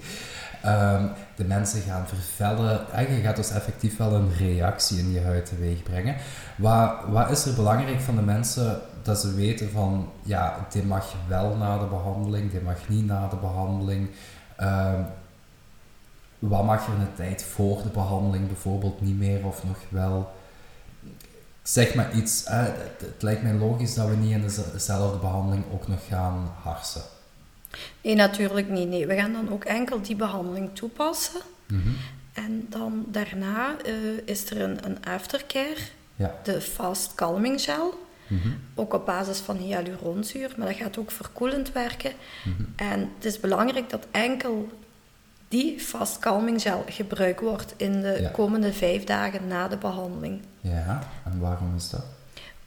Um, 0.66 1.10
de 1.36 1.44
mensen 1.44 1.82
gaan 1.82 2.08
vervellen. 2.08 2.92
En 2.92 3.14
je 3.14 3.22
gaat 3.22 3.36
dus 3.36 3.52
effectief 3.52 3.98
wel 3.98 4.14
een 4.14 4.34
reactie 4.38 5.00
in 5.00 5.12
je 5.12 5.22
huid 5.22 5.46
teweeg 5.46 5.84
brengen. 5.84 6.16
Wat, 6.58 6.92
wat 7.08 7.30
is 7.30 7.46
er 7.46 7.56
belangrijk 7.56 8.00
van 8.00 8.16
de 8.16 8.22
mensen 8.22 8.80
dat 9.02 9.20
ze 9.20 9.34
weten 9.34 9.72
van, 9.72 10.10
ja, 10.22 10.68
dit 10.72 10.88
mag 10.88 11.14
wel 11.28 11.56
na 11.56 11.78
de 11.78 11.86
behandeling, 11.86 12.52
dit 12.52 12.64
mag 12.64 12.90
niet 12.90 13.06
na 13.06 13.28
de 13.28 13.36
behandeling. 13.36 14.10
Um, 14.62 15.06
wat 16.48 16.64
mag 16.64 16.88
er 16.88 16.94
in 16.94 17.00
de 17.00 17.14
tijd 17.16 17.44
voor 17.44 17.82
de 17.84 17.90
behandeling 17.90 18.48
bijvoorbeeld 18.48 19.02
niet 19.02 19.18
meer 19.18 19.46
of 19.46 19.64
nog 19.64 19.78
wel? 19.90 20.34
Zeg 21.64 21.96
maar 21.96 22.14
iets, 22.14 22.44
het, 22.46 23.16
lijkt 23.20 23.44
mij 23.44 23.54
logisch 23.54 23.94
dat 23.94 24.08
we 24.08 24.16
niet 24.16 24.32
in 24.32 24.42
dezelfde 24.72 25.18
behandeling 25.18 25.64
ook 25.74 25.88
nog 25.88 26.08
gaan 26.08 26.54
harsen. 26.64 27.02
Nee, 28.02 28.16
natuurlijk 28.16 28.70
niet. 28.70 28.88
Nee, 28.88 29.08
we 29.08 29.16
gaan 29.16 29.34
dan 29.34 29.52
ook 29.52 29.64
enkel 29.64 30.02
die 30.02 30.16
behandeling 30.16 30.70
toepassen. 30.74 31.42
Mhm. 31.68 31.90
En 32.34 32.66
dan 32.70 33.06
daarna 33.08 33.75
uh, 33.86 33.94
is 34.25 34.50
er 34.50 34.62
een, 34.62 34.86
een 34.86 35.06
aftercare, 35.06 35.80
ja. 36.16 36.36
de 36.44 36.62
Fast 36.62 37.16
Calming 37.16 37.62
Gel. 37.62 38.04
Mhm. 38.28 38.50
Ook 38.75 38.94
op 38.94 39.06
basis 39.06 39.40
van 39.40 39.58
hyaluronzuur, 39.58 40.54
maar 40.58 40.68
dat 40.68 40.75
gaat 40.75 40.98
ook 40.98 41.12
verkoelend 41.12 41.72
werken. 41.72 42.12
Mhm. 42.44 42.64
En 42.75 43.00
het 43.16 43.25
is 43.25 43.40
belangrijk 43.40 43.90
dat 43.90 44.08
enkel 44.12 44.70
die 45.48 45.80
Fast 45.80 46.20
Calming 46.20 46.62
Gel 46.62 46.84
gebruikt 46.90 47.42
wordt 47.42 47.74
in 47.78 48.02
de 48.02 48.30
komende 48.34 48.74
vijf 48.74 49.04
dagen 49.04 49.48
na 49.48 49.68
de 49.68 49.78
behandeling. 49.78 50.42
Ja, 50.62 51.08
en 51.25 51.40
waarom 51.40 51.75
is 51.75 51.90
dat? 51.90 52.06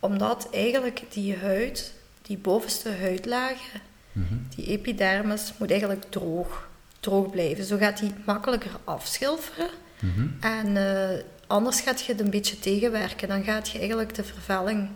Omdat 0.00 0.48
eigenlijk 0.52 1.02
die 1.08 1.36
huid, 1.36 1.92
die 2.22 2.38
bovenste 2.38 2.90
huidlagen, 3.00 3.80
Mhm. 4.18 4.34
Die 4.54 4.66
epidermis 4.66 5.52
moet 5.56 5.70
eigenlijk 5.70 6.04
droog, 6.08 6.68
droog 7.00 7.30
blijven. 7.30 7.64
Zo 7.64 7.76
gaat 7.76 7.98
die 7.98 8.14
makkelijker 8.24 8.70
afschilferen. 8.84 9.70
Mhm. 10.00 10.26
En 10.40 10.66
uh, 10.76 11.20
anders 11.46 11.80
gaat 11.80 12.00
je 12.00 12.12
het 12.12 12.20
een 12.20 12.30
beetje 12.30 12.58
tegenwerken. 12.58 13.28
Dan 13.28 13.44
gaat 13.44 13.68
je 13.68 13.78
eigenlijk 13.78 14.14
de 14.14 14.24
vervelling 14.24 14.88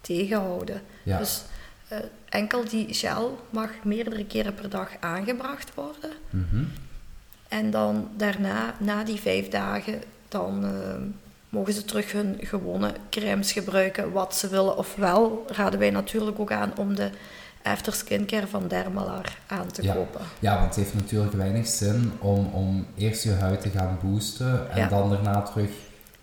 tegenhouden. 0.00 0.82
Dus 1.04 1.42
uh, 1.92 1.98
enkel 2.28 2.68
die 2.68 2.94
gel 2.94 3.38
mag 3.50 3.70
meerdere 3.82 4.24
keren 4.24 4.54
per 4.54 4.70
dag 4.70 4.90
aangebracht 5.00 5.74
worden. 5.74 6.10
Mhm. 6.30 6.64
En 7.48 7.70
dan 7.70 8.08
daarna, 8.16 8.74
na 8.78 9.04
die 9.04 9.20
vijf 9.20 9.48
dagen, 9.48 10.02
dan 10.28 10.64
uh, 10.64 10.70
mogen 11.48 11.72
ze 11.72 11.84
terug 11.84 12.12
hun 12.12 12.36
gewone 12.40 12.94
crèmes 13.10 13.52
gebruiken, 13.52 14.12
wat 14.12 14.36
ze 14.36 14.48
willen. 14.48 14.76
Ofwel 14.76 15.44
raden 15.46 15.78
wij 15.78 15.90
natuurlijk 15.90 16.38
ook 16.38 16.52
aan 16.52 16.72
om 16.76 16.94
de 16.94 17.10
after 17.62 17.92
skincare 17.92 18.46
van 18.46 18.68
Dermalar 18.68 19.38
aan 19.46 19.66
te 19.66 19.82
kopen. 19.82 20.20
Ja, 20.38 20.54
want 20.54 20.66
het 20.66 20.76
heeft 20.76 20.94
natuurlijk 20.94 21.32
weinig 21.32 21.66
zin 21.66 22.12
om, 22.18 22.46
om 22.52 22.86
eerst 22.96 23.22
je 23.22 23.32
huid 23.32 23.60
te 23.60 23.70
gaan 23.70 23.98
boosten 24.02 24.70
en 24.70 24.88
dan 24.88 25.10
daarna 25.10 25.42
terug 25.42 25.70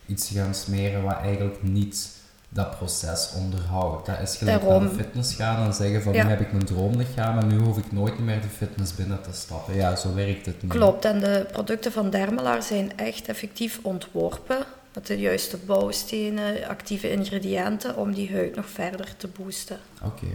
iets 0.05 0.27
te 0.27 0.33
gaan 0.33 0.55
smeren 0.55 1.03
wat 1.03 1.17
eigenlijk 1.17 1.63
niet 1.63 2.14
dat 2.55 2.77
proces 2.77 3.31
onderhoudt. 3.37 4.05
Dat 4.05 4.19
is 4.21 4.37
gelijk 4.37 4.63
naar 4.63 4.79
de 4.79 4.89
fitness 4.89 5.35
gaan 5.35 5.65
en 5.65 5.73
zeggen 5.73 6.01
van 6.01 6.11
nu 6.11 6.19
heb 6.19 6.39
ik 6.39 6.51
mijn 6.51 6.65
droomlichaam 6.65 7.37
en 7.37 7.47
nu 7.47 7.57
hoef 7.57 7.77
ik 7.77 7.91
nooit 7.91 8.19
meer 8.19 8.41
de 8.41 8.47
fitness 8.47 8.95
binnen 8.95 9.21
te 9.21 9.33
stappen. 9.33 9.75
Ja, 9.75 9.95
zo 9.95 10.13
werkt 10.13 10.45
het 10.45 10.61
niet. 10.61 10.71
Klopt, 10.71 11.05
en 11.05 11.19
de 11.19 11.45
producten 11.51 11.91
van 11.91 12.09
Dermalar 12.09 12.63
zijn 12.63 12.97
echt 12.97 13.27
effectief 13.27 13.79
ontworpen 13.81 14.65
met 14.93 15.07
de 15.07 15.19
juiste 15.19 15.57
bouwstenen, 15.57 16.67
actieve 16.67 17.11
ingrediënten 17.11 17.97
om 17.97 18.13
die 18.13 18.31
huid 18.31 18.55
nog 18.55 18.69
verder 18.69 19.17
te 19.17 19.27
boosten. 19.27 19.77
Oké. 20.03 20.27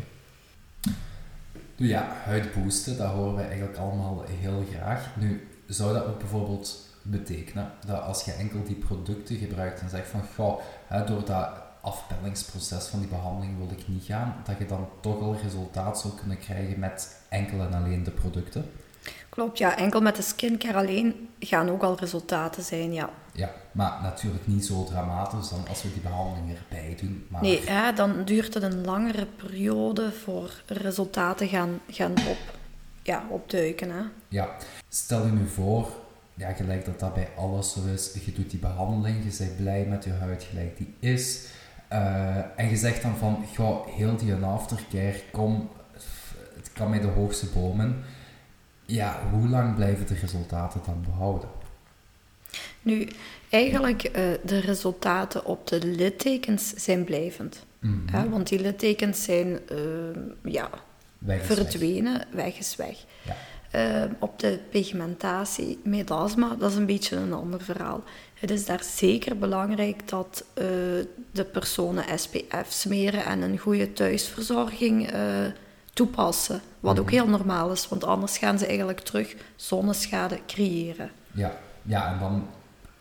Nu 1.77 1.89
ja, 1.89 2.17
huid 2.25 2.55
boosten, 2.55 2.97
dat 2.97 3.11
horen 3.11 3.37
we 3.37 3.43
eigenlijk 3.43 3.77
allemaal 3.77 4.25
heel 4.41 4.65
graag. 4.75 5.09
Nu, 5.17 5.49
zou 5.67 5.95
dat 5.95 6.05
ook 6.05 6.19
bijvoorbeeld 6.19 6.89
betekenen 7.03 7.71
dat 7.87 8.03
als 8.03 8.25
je 8.25 8.33
enkel 8.33 8.65
die 8.65 8.77
producten 8.77 9.37
gebruikt 9.37 9.81
en 9.81 9.89
zegt 9.89 10.09
van, 10.09 10.23
goh, 10.37 10.61
hè, 10.87 11.05
door 11.05 11.25
dat 11.25 11.69
afpellingsproces 11.81 12.87
van 12.87 12.99
die 12.99 13.09
behandeling 13.09 13.59
wil 13.59 13.71
ik 13.71 13.89
niet 13.89 14.05
gaan, 14.05 14.37
dat 14.45 14.59
je 14.59 14.67
dan 14.67 14.89
toch 15.01 15.21
al 15.21 15.37
resultaat 15.43 16.01
zou 16.01 16.15
kunnen 16.15 16.39
krijgen 16.39 16.79
met 16.79 17.17
enkel 17.29 17.61
en 17.61 17.75
alleen 17.75 18.05
de 18.05 18.11
producten? 18.11 18.71
Klopt, 19.29 19.59
ja. 19.59 19.77
Enkel 19.77 20.01
met 20.01 20.17
de 20.17 20.23
skincare 20.23 20.79
alleen 20.79 21.29
gaan 21.39 21.71
ook 21.71 21.83
al 21.83 21.99
resultaten 21.99 22.63
zijn, 22.63 22.93
ja. 22.93 23.11
Ja, 23.33 23.51
maar 23.73 24.03
natuurlijk 24.03 24.47
niet 24.47 24.67
zo 24.67 24.85
dramatisch 24.85 25.49
dan 25.49 25.69
als 25.69 25.83
we 25.83 25.93
die 25.93 26.03
behandeling 26.03 26.57
erbij 26.57 26.97
doen. 27.01 27.27
Maar... 27.29 27.43
Nee, 27.43 27.93
dan 27.95 28.25
duurt 28.25 28.55
het 28.55 28.63
een 28.63 28.85
langere 28.85 29.27
periode 29.27 30.13
voor 30.13 30.63
resultaten 30.67 31.49
gaan, 31.49 31.81
gaan 31.91 32.11
op, 32.11 32.39
ja, 33.03 33.25
opduiken. 33.29 33.91
Hè. 33.91 34.03
Ja, 34.29 34.57
stel 34.89 35.27
je 35.27 35.33
nu 35.33 35.49
voor, 35.49 35.89
ja, 36.35 36.53
gelijk 36.53 36.85
dat 36.85 37.01
dat 37.01 37.15
bij 37.15 37.29
alles 37.37 37.73
zo 37.73 37.81
is, 37.95 38.13
je 38.25 38.33
doet 38.33 38.51
die 38.51 38.61
behandeling, 38.61 39.25
je 39.25 39.37
bent 39.39 39.57
blij 39.57 39.85
met 39.85 40.05
je 40.05 40.13
huid 40.13 40.43
gelijk 40.43 40.77
die 40.77 40.95
is. 40.99 41.47
Uh, 41.93 42.37
en 42.57 42.69
je 42.69 42.77
zegt 42.77 43.03
dan 43.03 43.17
van, 43.17 43.45
goh, 43.57 43.87
heel 43.87 44.17
die 44.17 44.35
aftercare, 44.35 45.21
kom, 45.33 45.71
het 46.57 46.73
kan 46.73 46.91
mij 46.91 47.01
de 47.01 47.07
hoogste 47.07 47.47
bomen 47.47 48.05
ja, 48.91 49.21
hoe 49.31 49.49
lang 49.49 49.75
blijven 49.75 50.07
de 50.07 50.15
resultaten 50.15 50.81
dan 50.87 51.05
behouden? 51.05 51.49
Nu, 52.83 53.09
eigenlijk 53.49 54.05
uh, 54.05 54.13
de 54.45 54.59
resultaten 54.59 55.45
op 55.45 55.67
de 55.67 55.87
littekens 55.87 56.75
zijn 56.75 57.05
blijvend. 57.05 57.65
Mm 57.81 58.29
want 58.31 58.49
die 58.49 58.61
littekens 58.61 59.25
zijn 59.25 59.59
uh, 59.73 60.53
ja, 60.53 60.71
verdwenen, 61.27 62.27
weg 62.33 62.59
is 62.59 62.77
weg. 62.77 63.05
Ja. 63.23 63.37
Uh, 63.75 64.11
op 64.19 64.39
de 64.39 64.61
pigmentatie, 64.71 65.81
melasma, 65.85 66.55
dat 66.55 66.71
is 66.71 66.77
een 66.77 66.87
beetje 66.87 67.17
een 67.17 67.33
ander 67.33 67.61
verhaal. 67.61 68.03
Het 68.41 68.51
is 68.51 68.65
daar 68.65 68.83
zeker 68.83 69.39
belangrijk 69.39 70.09
dat 70.09 70.45
uh, 70.55 70.65
de 71.33 71.45
personen 71.53 72.19
SPF 72.19 72.67
smeren 72.69 73.25
en 73.25 73.43
een 73.43 73.59
goede 73.59 73.93
thuisverzorging 73.93 75.11
toepassen. 75.93 76.61
Wat 76.81 76.99
ook 76.99 77.05
mhm. 77.05 77.15
heel 77.15 77.29
normaal 77.29 77.73
is, 77.73 77.89
want 77.89 78.05
anders 78.05 78.39
gaan 78.39 78.59
ze 78.59 78.67
eigenlijk 78.67 79.01
terug 79.01 79.35
zonneschade 79.57 80.39
creëren. 80.47 81.11
Ja, 81.33 81.53
ja 81.83 82.13
en 82.13 82.19
dan 82.19 82.47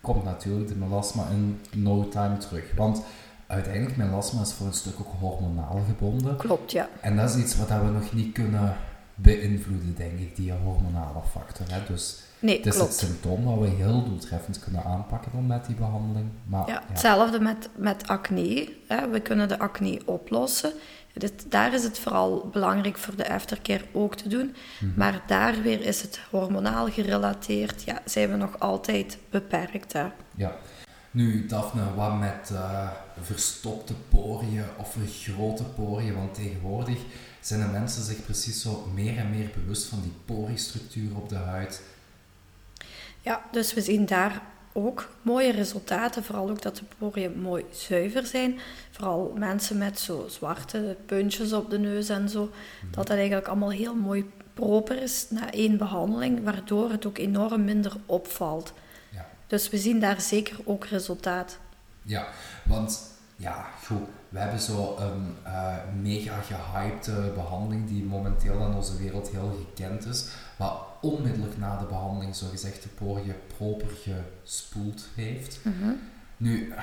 komt 0.01 0.23
natuurlijk 0.23 0.67
de 0.67 0.75
melasma 0.75 1.27
in 1.31 1.61
no 1.75 2.09
time 2.09 2.37
terug. 2.37 2.63
Want 2.75 3.01
uiteindelijk, 3.47 3.97
melasma 3.97 4.41
is 4.41 4.53
voor 4.53 4.67
een 4.67 4.73
stuk 4.73 4.99
ook 4.99 5.13
hormonaal 5.19 5.81
gebonden. 5.87 6.37
Klopt, 6.37 6.71
ja. 6.71 6.89
En 7.01 7.15
dat 7.15 7.29
is 7.29 7.35
iets 7.35 7.57
wat 7.57 7.67
we 7.67 7.89
nog 7.93 8.13
niet 8.13 8.33
kunnen 8.33 8.77
beïnvloeden, 9.15 9.95
denk 9.95 10.19
ik, 10.19 10.35
die 10.35 10.51
hormonale 10.51 11.21
factor. 11.31 11.65
Hè? 11.69 11.79
Dus 11.87 12.17
nee, 12.39 12.57
het 12.57 12.65
is 12.65 12.75
klopt. 12.75 12.89
het 12.89 12.99
symptoom 12.99 13.45
dat 13.45 13.59
we 13.59 13.75
heel 13.75 14.03
doeltreffend 14.03 14.59
kunnen 14.59 14.83
aanpakken 14.83 15.31
dan 15.31 15.47
met 15.47 15.65
die 15.65 15.75
behandeling. 15.75 16.29
Maar, 16.45 16.67
ja, 16.67 16.83
Hetzelfde 16.87 17.39
met, 17.39 17.69
met 17.75 18.07
acne. 18.07 18.73
Hè? 18.87 19.09
We 19.09 19.19
kunnen 19.19 19.47
de 19.47 19.59
acne 19.59 20.01
oplossen 20.05 20.73
daar 21.47 21.73
is 21.73 21.83
het 21.83 21.99
vooral 21.99 22.49
belangrijk 22.51 22.97
voor 22.97 23.15
de 23.15 23.29
aftercare 23.29 23.83
ook 23.91 24.15
te 24.15 24.29
doen. 24.29 24.55
Mhm. 24.79 24.91
Maar 24.95 25.23
daar 25.27 25.61
weer 25.61 25.81
is 25.81 26.01
het 26.01 26.19
hormonaal 26.29 26.87
gerelateerd, 26.91 27.83
ja, 27.83 28.01
zijn 28.05 28.29
we 28.29 28.35
nog 28.35 28.59
altijd 28.59 29.17
beperkt. 29.29 29.93
Hè. 29.93 30.07
Ja. 30.35 30.55
Nu, 31.11 31.45
Daphne, 31.45 31.93
wat 31.95 32.19
met 32.19 32.49
uh, 32.51 32.89
verstopte 33.21 33.93
poriën 34.09 34.63
of 34.77 34.95
grote 35.09 35.63
poriën? 35.63 36.15
Want 36.15 36.33
tegenwoordig 36.33 36.97
zijn 37.39 37.59
de 37.59 37.67
mensen 37.67 38.03
zich 38.03 38.23
precies 38.23 38.61
zo 38.61 38.89
meer 38.93 39.17
en 39.17 39.29
meer 39.29 39.49
bewust 39.55 39.85
van 39.85 40.01
die 40.01 40.13
poriestructuur 40.25 41.15
op 41.15 41.29
de 41.29 41.35
huid. 41.35 41.81
Ja, 43.21 43.41
dus 43.51 43.73
we 43.73 43.81
zien 43.81 44.05
daar 44.05 44.41
ook 44.73 45.09
mooie 45.21 45.51
resultaten. 45.51 46.23
Vooral 46.23 46.49
ook 46.49 46.61
dat 46.61 46.75
de 46.75 46.83
poriën 46.97 47.41
mooi 47.41 47.65
zuiver 47.71 48.25
zijn. 48.25 48.59
Vooral 48.91 49.33
mensen 49.37 49.77
met 49.77 49.99
zo 49.99 50.25
zwarte 50.29 50.95
puntjes 51.05 51.53
op 51.53 51.69
de 51.69 51.79
neus 51.79 52.09
en 52.09 52.29
zo. 52.29 52.43
Mhm. 52.43 52.91
Dat 52.91 53.07
dat 53.07 53.17
eigenlijk 53.17 53.47
allemaal 53.47 53.71
heel 53.71 53.95
mooi 53.95 54.31
proper 54.53 55.01
is 55.01 55.25
na 55.29 55.51
één 55.51 55.77
behandeling. 55.77 56.43
Waardoor 56.43 56.91
het 56.91 57.05
ook 57.05 57.17
enorm 57.17 57.63
minder 57.63 57.93
opvalt. 58.05 58.73
Ja. 59.09 59.25
Dus 59.47 59.69
we 59.69 59.77
zien 59.77 59.99
daar 59.99 60.21
zeker 60.21 60.57
ook 60.63 60.85
resultaat. 60.85 61.57
Ja, 62.01 62.27
want 62.63 63.01
ja, 63.35 63.69
goed. 63.85 64.07
We 64.29 64.39
hebben 64.39 64.59
zo 64.59 64.95
een 64.97 65.35
uh, 65.45 65.75
mega 66.01 66.41
gehypte 66.41 67.31
behandeling 67.35 67.87
die 67.87 68.03
momenteel 68.03 68.65
in 68.65 68.73
onze 68.73 68.97
wereld 68.97 69.29
heel 69.29 69.57
gekend 69.59 70.05
is. 70.05 70.25
Wat 70.59 70.87
onmiddellijk 71.01 71.57
na 71.57 71.77
de 71.77 71.85
behandeling 71.85 72.35
zogezegd 72.35 72.83
de 72.83 72.89
poriën 72.89 73.35
proper 73.57 73.87
gespoeld 74.43 75.07
heeft. 75.15 75.59
Mhm. 75.63 75.91
Nu, 76.37 76.73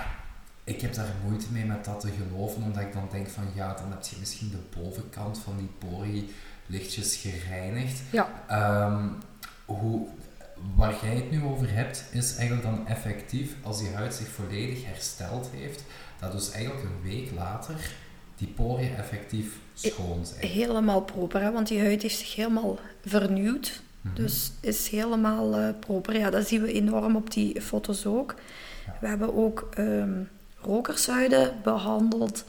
ik 0.64 0.80
heb 0.80 0.94
daar 0.94 1.14
moeite 1.24 1.46
mee 1.52 1.64
met 1.64 1.84
dat 1.84 2.00
te 2.00 2.10
geloven, 2.10 2.62
omdat 2.62 2.82
ik 2.82 2.92
dan 2.92 3.08
denk 3.10 3.28
van 3.28 3.44
ja, 3.54 3.74
dan 3.74 3.90
heb 3.90 4.02
je 4.02 4.16
misschien 4.18 4.50
de 4.50 4.80
bovenkant 4.80 5.38
van 5.38 5.56
die 5.56 5.88
porie 5.88 6.34
lichtjes 6.66 7.16
gereinigd. 7.16 8.00
Ja. 8.10 8.28
Um, 8.86 9.18
hoe, 9.64 10.08
waar 10.74 10.94
jij 11.02 11.14
het 11.14 11.30
nu 11.30 11.44
over 11.44 11.72
hebt, 11.72 12.04
is 12.10 12.36
eigenlijk 12.36 12.66
dan 12.66 12.86
effectief 12.86 13.54
als 13.62 13.78
die 13.78 13.94
huid 13.94 14.14
zich 14.14 14.28
volledig 14.28 14.84
hersteld 14.84 15.50
heeft, 15.52 15.82
dat 16.18 16.32
dus 16.32 16.50
eigenlijk 16.50 16.84
een 16.84 17.10
week 17.10 17.30
later 17.30 17.74
die 18.36 18.48
poriën 18.48 18.96
effectief 18.96 19.52
schoon 19.74 20.26
zijn. 20.26 20.46
Helemaal 20.50 21.00
proper, 21.02 21.40
hè? 21.40 21.52
want 21.52 21.68
die 21.68 21.80
huid 21.80 22.02
heeft 22.02 22.18
zich 22.18 22.34
helemaal 22.34 22.78
vernieuwd. 23.04 23.80
Mhm. 24.00 24.14
Dus 24.14 24.52
is 24.60 24.88
helemaal 24.88 25.56
eh, 25.56 25.68
proper. 25.80 26.16
Ja, 26.18 26.30
dat 26.30 26.48
zien 26.48 26.62
we 26.62 26.72
enorm 26.72 27.16
op 27.16 27.30
die 27.30 27.60
foto's 27.60 28.06
ook. 28.06 28.34
Ja. 28.86 28.96
We 29.00 29.06
hebben 29.06 29.34
ook 29.34 29.68
ehm 29.74 30.10
rokershuiden 30.60 31.54
behandeld. 31.62 32.44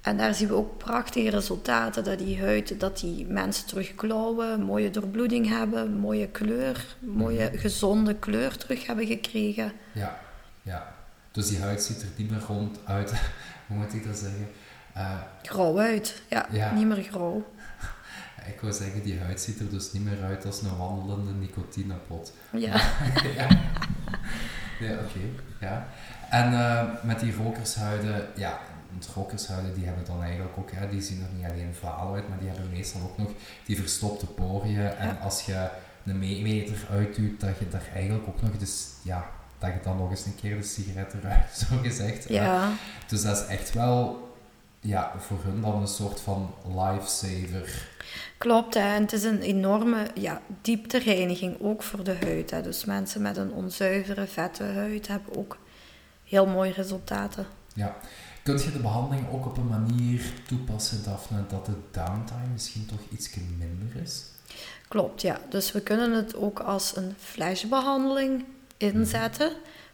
En 0.00 0.16
daar 0.16 0.34
zien 0.34 0.48
we 0.48 0.54
ook 0.54 0.78
prachtige 0.78 1.30
resultaten. 1.30 2.04
Dat 2.04 2.18
die 2.18 2.40
huid, 2.40 2.80
dat 2.80 2.98
die 3.00 3.26
mensen 3.26 3.66
terug 3.66 3.94
klauwen, 3.94 4.62
mooie 4.62 4.90
doorbloeding 4.90 5.48
hebben, 5.48 5.92
mooie 5.92 6.26
kleur, 6.28 6.84
mooie 6.98 7.48
Mhm. 7.48 7.58
gezonde 7.58 8.14
kleur 8.14 8.56
terug 8.56 8.86
hebben 8.86 9.06
gekregen. 9.06 9.72
Ja, 9.92 10.20
ja. 10.62 10.94
Dus 11.32 11.48
die 11.48 11.58
huid 11.58 11.82
ziet 11.82 12.02
er 12.02 12.08
niet 12.16 12.30
meer 12.30 12.42
rond 12.46 12.78
uit, 12.84 13.10
hoe 13.66 13.76
moet 13.76 13.94
ik 13.94 14.06
dat 14.06 14.16
zeggen? 14.18 14.48
Eh, 14.92 15.10
Grauw 15.42 15.78
uit. 15.78 16.22
Ja, 16.28 16.46
Ja. 16.50 16.72
niet 16.72 16.86
meer 16.86 17.02
grauw. 17.02 17.44
ik 18.54 18.60
wou 18.60 18.72
zeggen, 18.72 19.02
die 19.02 19.20
huid 19.20 19.40
ziet 19.40 19.60
er 19.60 19.70
dus 19.70 19.92
niet 19.92 20.04
meer 20.04 20.22
uit 20.22 20.46
als 20.46 20.62
een 20.62 20.76
wandelende 20.76 21.32
nicotinepot. 21.32 22.32
Ja. 22.52 22.74
ja. 23.36 23.48
Ja, 24.80 24.92
oké. 24.92 25.20
Ja. 25.60 25.86
En 26.30 26.52
eh, 26.52 26.84
met 27.02 27.20
die 27.20 27.34
rokershuiden, 27.36 28.26
ja, 28.36 28.58
want 28.90 29.08
rokershuiden 29.14 29.74
die 29.74 29.84
hebben 29.84 30.04
dan 30.04 30.22
eigenlijk 30.22 30.58
ook, 30.58 30.70
hè, 30.72 30.88
die 30.88 31.00
zien 31.02 31.20
er 31.22 31.36
niet 31.36 31.50
alleen 31.50 31.74
vaal 31.80 32.14
uit, 32.14 32.28
maar 32.28 32.38
die 32.38 32.48
hebben 32.48 32.70
meestal 32.70 33.00
ook 33.02 33.18
nog 33.18 33.30
die 33.66 33.76
verstopte 33.80 34.26
poriën. 34.26 34.86
En 34.96 35.20
als 35.20 35.42
je 35.42 35.68
een 36.04 36.18
meter 36.18 36.76
uitduwt, 36.90 37.40
dat 37.40 37.58
je 37.58 37.68
daar 37.68 37.88
eigenlijk 37.94 38.28
ook 38.28 38.42
nog, 38.42 38.50
dus, 38.56 38.86
ja, 39.02 39.26
dat 39.58 39.72
je 39.72 39.78
dan 39.82 39.96
nog 39.96 40.10
eens 40.10 40.26
een 40.26 40.34
keer 40.34 40.56
de 40.56 40.62
sigaret 40.62 41.14
eruit, 41.14 41.50
zo 41.68 41.76
gezegd. 41.82 42.28
hè. 42.28 42.34
ja. 42.34 42.70
Dus 43.06 43.22
dat 43.22 43.36
is 43.36 43.46
echt 43.46 43.72
wel, 43.72 44.30
ja, 44.82 45.12
voor 45.18 45.38
hun 45.42 45.60
dan 45.60 45.80
een 45.80 45.88
soort 45.88 46.20
van 46.20 46.54
lifesaver. 46.66 47.88
Klopt, 48.38 48.74
hè. 48.74 48.94
en 48.94 49.02
het 49.02 49.12
is 49.12 49.24
een 49.24 49.40
enorme 49.40 50.06
ja, 50.14 50.40
dieptereiniging, 50.60 51.56
ook 51.60 51.82
voor 51.82 52.04
de 52.04 52.16
huid. 52.20 52.50
Hè. 52.50 52.62
Dus 52.62 52.84
mensen 52.84 53.22
met 53.22 53.36
een 53.36 53.52
onzuivere, 53.52 54.26
vette 54.26 54.64
huid 54.64 55.08
hebben 55.08 55.36
ook 55.36 55.58
heel 56.24 56.46
mooie 56.46 56.72
resultaten. 56.72 57.46
Ja. 57.74 57.96
Kun 58.42 58.58
je 58.58 58.72
de 58.72 58.78
behandeling 58.78 59.30
ook 59.32 59.46
op 59.46 59.56
een 59.56 59.68
manier 59.68 60.22
toepassen, 60.46 61.04
Daphne, 61.04 61.46
dat 61.48 61.66
de 61.66 61.76
downtime 61.90 62.46
misschien 62.52 62.86
toch 62.86 63.00
iets 63.10 63.34
minder 63.58 64.02
is? 64.02 64.24
Klopt, 64.88 65.22
ja. 65.22 65.40
Dus 65.48 65.72
we 65.72 65.80
kunnen 65.80 66.12
het 66.12 66.36
ook 66.36 66.60
als 66.60 66.96
een 66.96 67.14
flashbehandeling 67.18 68.44
inzetten 68.76 69.52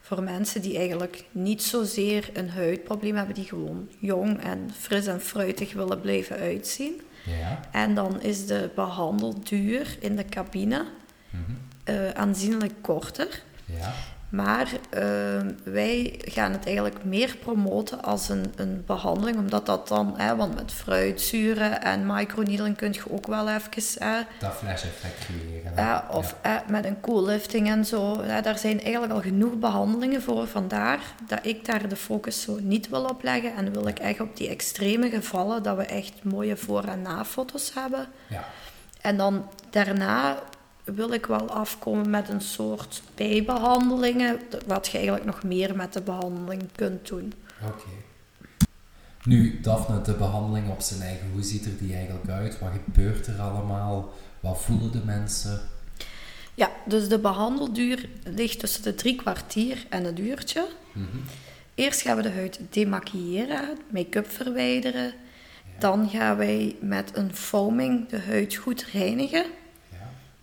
voor 0.08 0.22
mensen 0.22 0.62
die 0.62 0.76
eigenlijk 0.78 1.24
niet 1.32 1.62
zozeer 1.62 2.30
een 2.32 2.50
huidprobleem 2.50 3.16
hebben, 3.16 3.34
die 3.34 3.44
gewoon 3.44 3.88
jong 3.98 4.42
en 4.42 4.70
fris 4.78 5.06
en 5.06 5.20
fruitig 5.20 5.72
willen 5.72 6.00
blijven 6.00 6.36
uitzien. 6.36 7.00
Ja. 7.24 7.60
En 7.72 7.94
dan 7.94 8.20
is 8.22 8.46
de 8.46 8.70
behandelduur 8.74 9.96
in 10.00 10.16
de 10.16 10.24
cabine 10.24 10.84
Mhm. 11.30 11.40
eh, 11.84 12.10
aanzienlijk 12.10 12.72
korter. 12.80 13.42
Ja. 13.64 13.94
Maar 14.28 14.68
eh, 14.90 15.02
wij 15.64 16.14
gaan 16.24 16.52
het 16.52 16.66
eigenlijk 16.66 17.04
meer 17.04 17.36
promoten 17.40 18.02
als 18.02 18.28
een, 18.28 18.52
een 18.56 18.82
behandeling, 18.86 19.36
omdat 19.36 19.66
dat 19.66 19.88
dan, 19.88 20.14
hè, 20.16 20.36
want 20.36 20.54
met 20.54 20.72
fruitzuren 20.72 21.82
en 21.82 22.06
microneedling 22.06 22.76
kun 22.76 22.92
je 22.92 23.02
ook 23.10 23.26
wel 23.26 23.48
even, 23.48 24.04
hè, 24.04 24.20
Dat 24.40 24.52
flash-effect 24.54 25.24
creëren. 25.24 25.72
hè? 25.74 26.16
of 26.16 26.34
met 26.68 26.84
een 26.84 27.00
coollifting 27.00 27.68
en 27.68 27.84
zo. 27.84 28.22
Hè, 28.22 28.40
daar 28.42 28.58
zijn 28.58 28.82
eigenlijk 28.82 29.12
al 29.12 29.20
genoeg 29.20 29.54
behandelingen 29.58 30.22
voor. 30.22 30.46
Vandaar 30.46 30.98
dat 31.26 31.38
ik 31.42 31.64
daar 31.64 31.88
de 31.88 31.96
focus 31.96 32.40
zo 32.42 32.58
niet 32.62 32.88
wil 32.88 33.04
op 33.04 33.22
leggen. 33.22 33.54
En 33.56 33.72
wil 33.72 33.86
ik 33.86 33.98
echt 33.98 34.20
op 34.20 34.36
die 34.36 34.48
extreme 34.48 35.10
gevallen, 35.10 35.62
dat 35.62 35.76
we 35.76 35.84
echt 35.84 36.24
mooie 36.24 36.56
voor- 36.56 36.84
en 36.84 37.02
na-foto's 37.02 37.70
hebben. 37.74 38.06
Ja. 38.26 38.44
En 39.00 39.16
dan 39.16 39.48
daarna 39.70 40.38
wil 40.94 41.12
ik 41.12 41.26
wel 41.26 41.50
afkomen 41.50 42.10
met 42.10 42.28
een 42.28 42.40
soort 42.40 43.02
bijbehandelingen, 43.14 44.40
wat 44.66 44.86
je 44.86 44.96
eigenlijk 44.96 45.26
nog 45.26 45.42
meer 45.42 45.76
met 45.76 45.92
de 45.92 46.00
behandeling 46.00 46.62
kunt 46.74 47.08
doen. 47.08 47.32
Oké. 47.66 47.88
Nu, 49.24 49.60
Daphne, 49.60 50.02
de 50.02 50.12
behandeling 50.12 50.70
op 50.70 50.80
zijn 50.80 51.00
eigen, 51.02 51.30
hoe 51.32 51.42
ziet 51.42 51.64
er 51.64 51.78
die 51.78 51.94
eigenlijk 51.94 52.28
uit? 52.28 52.58
Wat 52.58 52.70
gebeurt 52.84 53.26
er 53.26 53.40
allemaal? 53.40 54.14
Wat 54.40 54.60
voelen 54.60 54.92
de 54.92 55.02
mensen? 55.04 55.60
Ja, 56.54 56.70
dus 56.86 57.08
de 57.08 57.18
behandelduur 57.18 58.08
ligt 58.24 58.58
tussen 58.58 58.82
de 58.82 58.94
drie 58.94 59.16
kwartier 59.16 59.86
en 59.88 60.04
een 60.04 60.20
uurtje. 60.20 60.66
Mhm. 60.92 61.06
Eerst 61.74 62.00
gaan 62.00 62.16
we 62.16 62.22
de 62.22 62.30
huid 62.30 62.60
demaquilleren, 62.70 63.78
make-up 63.90 64.30
verwijderen. 64.30 65.12
Dan 65.78 66.08
gaan 66.08 66.36
wij 66.36 66.76
met 66.80 67.10
een 67.14 67.34
foaming 67.34 68.08
de 68.08 68.20
huid 68.20 68.54
goed 68.54 68.84
reinigen. 68.92 69.44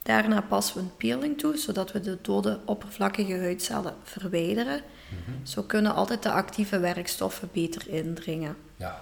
Daarna 0.06 0.42
passen 0.42 0.76
we 0.76 0.82
een 0.82 0.96
peeling 0.98 1.38
toe, 1.38 1.58
zodat 1.58 1.92
we 1.92 2.00
de 2.00 2.18
dode 2.22 2.60
oppervlakkige 2.66 3.38
huidcellen 3.38 3.96
verwijderen. 4.04 4.82
Mhm. 5.10 5.46
Zo 5.46 5.62
kunnen 5.62 5.96
altijd 5.96 6.24
de 6.24 6.32
actieve 6.32 6.80
werkstoffen 6.80 7.50
beter 7.52 7.90
indringen. 7.90 8.56
Ja. 8.76 9.02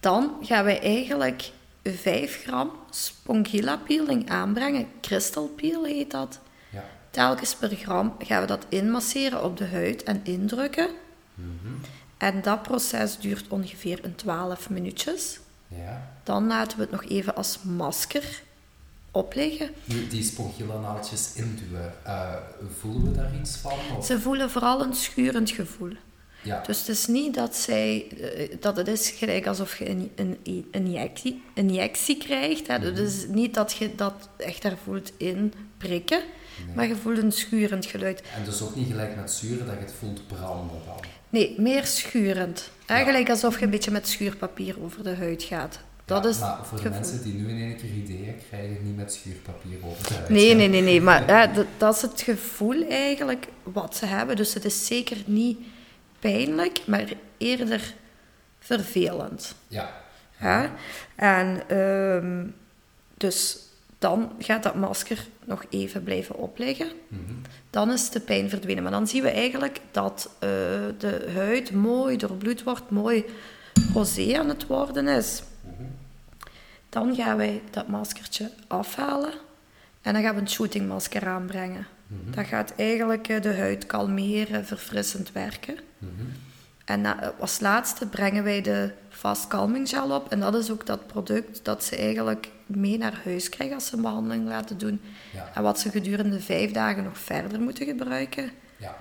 Dan 0.00 0.36
gaan 0.42 0.64
wij 0.64 0.80
eigenlijk 0.80 1.50
5 1.82 2.42
gram 2.42 2.72
Spongilla 2.90 3.76
peeling 3.76 4.30
aanbrengen. 4.30 4.86
Crystal 5.00 5.46
peel 5.46 5.84
heet 5.84 6.10
dat. 6.10 6.40
Ja. 6.70 6.84
Telkens 7.10 7.54
per 7.54 7.76
gram 7.76 8.14
gaan 8.18 8.40
we 8.40 8.46
dat 8.46 8.66
inmasseren 8.68 9.44
op 9.44 9.56
de 9.56 9.66
huid 9.66 10.02
en 10.02 10.20
indrukken. 10.24 10.88
Mhm. 11.34 11.74
En 12.16 12.42
dat 12.42 12.62
proces 12.62 13.18
duurt 13.18 13.48
ongeveer 13.48 13.98
een 14.02 14.14
12 14.14 14.70
minuutjes. 14.70 15.40
Ja. 15.68 16.10
Dan 16.22 16.46
laten 16.46 16.76
we 16.76 16.82
het 16.82 16.92
nog 16.92 17.04
even 17.04 17.34
als 17.34 17.62
masker 17.62 18.46
opleggen. 19.10 19.70
Nu, 19.84 20.06
die 20.06 20.22
spongilla-naaldjes 20.22 21.32
induwen, 21.34 21.92
eh, 22.04 22.34
voelen 22.80 23.02
we 23.04 23.12
daar 23.12 23.30
iets 23.40 23.56
van? 23.56 23.72
Of? 23.98 24.06
Ze 24.06 24.20
voelen 24.20 24.50
vooral 24.50 24.82
een 24.82 24.94
schurend 24.94 25.50
gevoel. 25.50 25.92
Ja. 26.42 26.62
Dus 26.66 26.78
het 26.78 26.88
is 26.88 27.06
niet 27.06 27.34
dat, 27.34 27.56
zij, 27.56 28.06
eh, 28.08 28.56
dat 28.60 28.76
het 28.76 28.88
is 28.88 29.10
gelijk 29.10 29.46
alsof 29.46 29.78
je 29.78 29.88
een, 29.88 30.10
een, 30.14 30.66
injectie, 30.70 31.42
een 31.54 31.68
injectie 31.68 32.16
krijgt. 32.16 32.66
Hè. 32.66 32.78
Mhm. 32.78 32.94
Dus 32.94 33.26
niet 33.28 33.54
dat 33.54 33.72
je 33.72 33.94
dat 33.94 34.28
echt 34.36 34.62
daar 34.62 34.76
voelt 34.84 35.12
inprikken, 35.16 36.22
Nee. 36.66 36.76
maar 36.76 36.88
je 36.88 36.96
voelt 36.96 37.18
een 37.18 37.32
schurend 37.32 37.86
geluid. 37.86 38.22
En 38.36 38.44
dus 38.44 38.62
ook 38.62 38.76
niet 38.76 38.86
gelijk 38.86 39.16
met 39.16 39.30
zuren 39.30 39.66
dat 39.66 39.74
je 39.74 39.80
het 39.80 39.94
voelt 39.98 40.26
branden 40.26 40.80
dan? 40.86 40.96
Nee, 41.30 41.54
meer 41.58 41.84
schurend. 41.84 42.70
Ja. 42.86 42.94
Eigenlijk 42.94 43.30
alsof 43.30 43.58
je 43.58 43.64
een 43.64 43.70
beetje 43.70 43.90
met 43.90 44.08
schuurpapier 44.08 44.82
over 44.82 45.02
de 45.02 45.14
huid 45.14 45.42
gaat. 45.42 45.78
Dat 46.08 46.22
Ja, 46.22 46.28
is 46.28 46.38
maar 46.38 46.58
voor 46.64 46.82
de 46.82 46.90
mensen 46.90 47.22
die 47.22 47.34
nu 47.34 47.48
in 47.48 47.60
één 47.60 47.76
keer 47.76 47.90
ideeën 47.90 48.34
krijgen, 48.48 48.78
niet 48.82 48.96
met 48.96 49.12
schuurpapier 49.12 49.78
over 49.84 50.08
de 50.08 50.14
huid. 50.14 50.28
Nee, 50.28 50.54
nee, 50.54 50.68
nee, 50.68 50.82
nee. 50.82 51.00
Maar 51.00 51.26
ja, 51.32 51.46
dat, 51.46 51.66
dat 51.76 51.96
is 51.96 52.02
het 52.02 52.20
gevoel 52.20 52.88
eigenlijk 52.88 53.46
wat 53.62 53.96
ze 53.96 54.06
hebben. 54.06 54.36
Dus 54.36 54.54
het 54.54 54.64
is 54.64 54.86
zeker 54.86 55.16
niet 55.26 55.58
pijnlijk, 56.18 56.80
maar 56.86 57.12
eerder 57.36 57.94
vervelend. 58.58 59.54
Ja. 59.68 59.90
Ja? 60.40 60.72
En 61.14 61.62
ehm, 61.68 62.46
dus 63.16 63.58
dan 63.98 64.32
gaat 64.38 64.62
dat 64.62 64.74
masker 64.74 65.26
nog 65.44 65.64
even 65.70 66.02
blijven 66.02 66.34
opleggen. 66.34 66.88
Mhm. 67.08 67.32
Dan 67.70 67.92
is 67.92 68.10
de 68.10 68.20
pijn 68.20 68.48
verdwenen. 68.48 68.82
Maar 68.82 68.92
dan 68.92 69.06
zien 69.06 69.22
we 69.22 69.30
eigenlijk 69.30 69.80
dat 69.90 70.30
eh, 70.38 70.48
de 70.98 71.30
huid 71.34 71.72
mooi 71.72 72.16
doorbloed 72.16 72.62
wordt, 72.62 72.90
mooi 72.90 73.24
rosé 73.94 74.38
aan 74.38 74.48
het 74.48 74.66
worden 74.66 75.08
is. 75.08 75.42
Dan 76.88 77.14
gaan 77.14 77.36
wij 77.36 77.62
dat 77.70 77.88
maskertje 77.88 78.50
afhalen 78.66 79.32
en 80.02 80.12
dan 80.12 80.22
gaan 80.22 80.34
we 80.34 80.40
een 80.40 80.48
shootingmasker 80.48 81.26
aanbrengen. 81.28 81.86
Mhm. 82.06 82.30
Dat 82.30 82.46
gaat 82.46 82.72
eigenlijk 82.76 83.28
eh, 83.28 83.42
de 83.42 83.56
huid 83.56 83.86
kalmeren, 83.86 84.66
verfrissend 84.66 85.32
werken. 85.32 85.76
Mhm. 85.98 86.10
En 86.84 87.00
na- 87.00 87.32
als 87.38 87.60
laatste 87.60 88.06
brengen 88.06 88.44
wij 88.44 88.62
de 88.62 88.90
Fast 89.08 89.46
Calming 89.46 89.88
Gel 89.88 90.10
op. 90.10 90.32
En 90.32 90.40
dat 90.40 90.54
is 90.54 90.70
ook 90.70 90.86
dat 90.86 91.06
product 91.06 91.64
dat 91.64 91.84
ze 91.84 91.96
eigenlijk 91.96 92.50
mee 92.66 92.98
naar 92.98 93.20
huis 93.24 93.48
krijgen 93.48 93.74
als 93.74 93.86
ze 93.86 93.96
een 93.96 94.02
behandeling 94.02 94.48
laten 94.48 94.78
doen. 94.78 95.00
Ja. 95.32 95.50
En 95.54 95.62
wat 95.62 95.78
ze 95.80 95.90
gedurende 95.90 96.40
vijf 96.40 96.70
dagen 96.70 97.04
nog 97.04 97.18
verder 97.18 97.60
moeten 97.60 97.86
gebruiken. 97.86 98.50
Ja. 98.76 98.96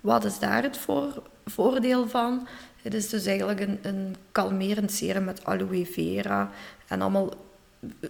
Wat 0.00 0.24
is 0.24 0.38
daar 0.38 0.62
het 0.62 0.76
voor, 0.78 1.22
voordeel 1.44 2.08
van? 2.08 2.48
Het 2.82 2.94
is 2.94 3.08
dus 3.08 3.26
eigenlijk 3.26 3.60
een, 3.60 3.78
een 3.82 4.16
kalmerend 4.32 4.92
serum 4.92 5.24
met 5.24 5.44
aloe 5.44 5.86
vera 5.86 6.50
en 6.86 7.00
allemaal 7.02 7.34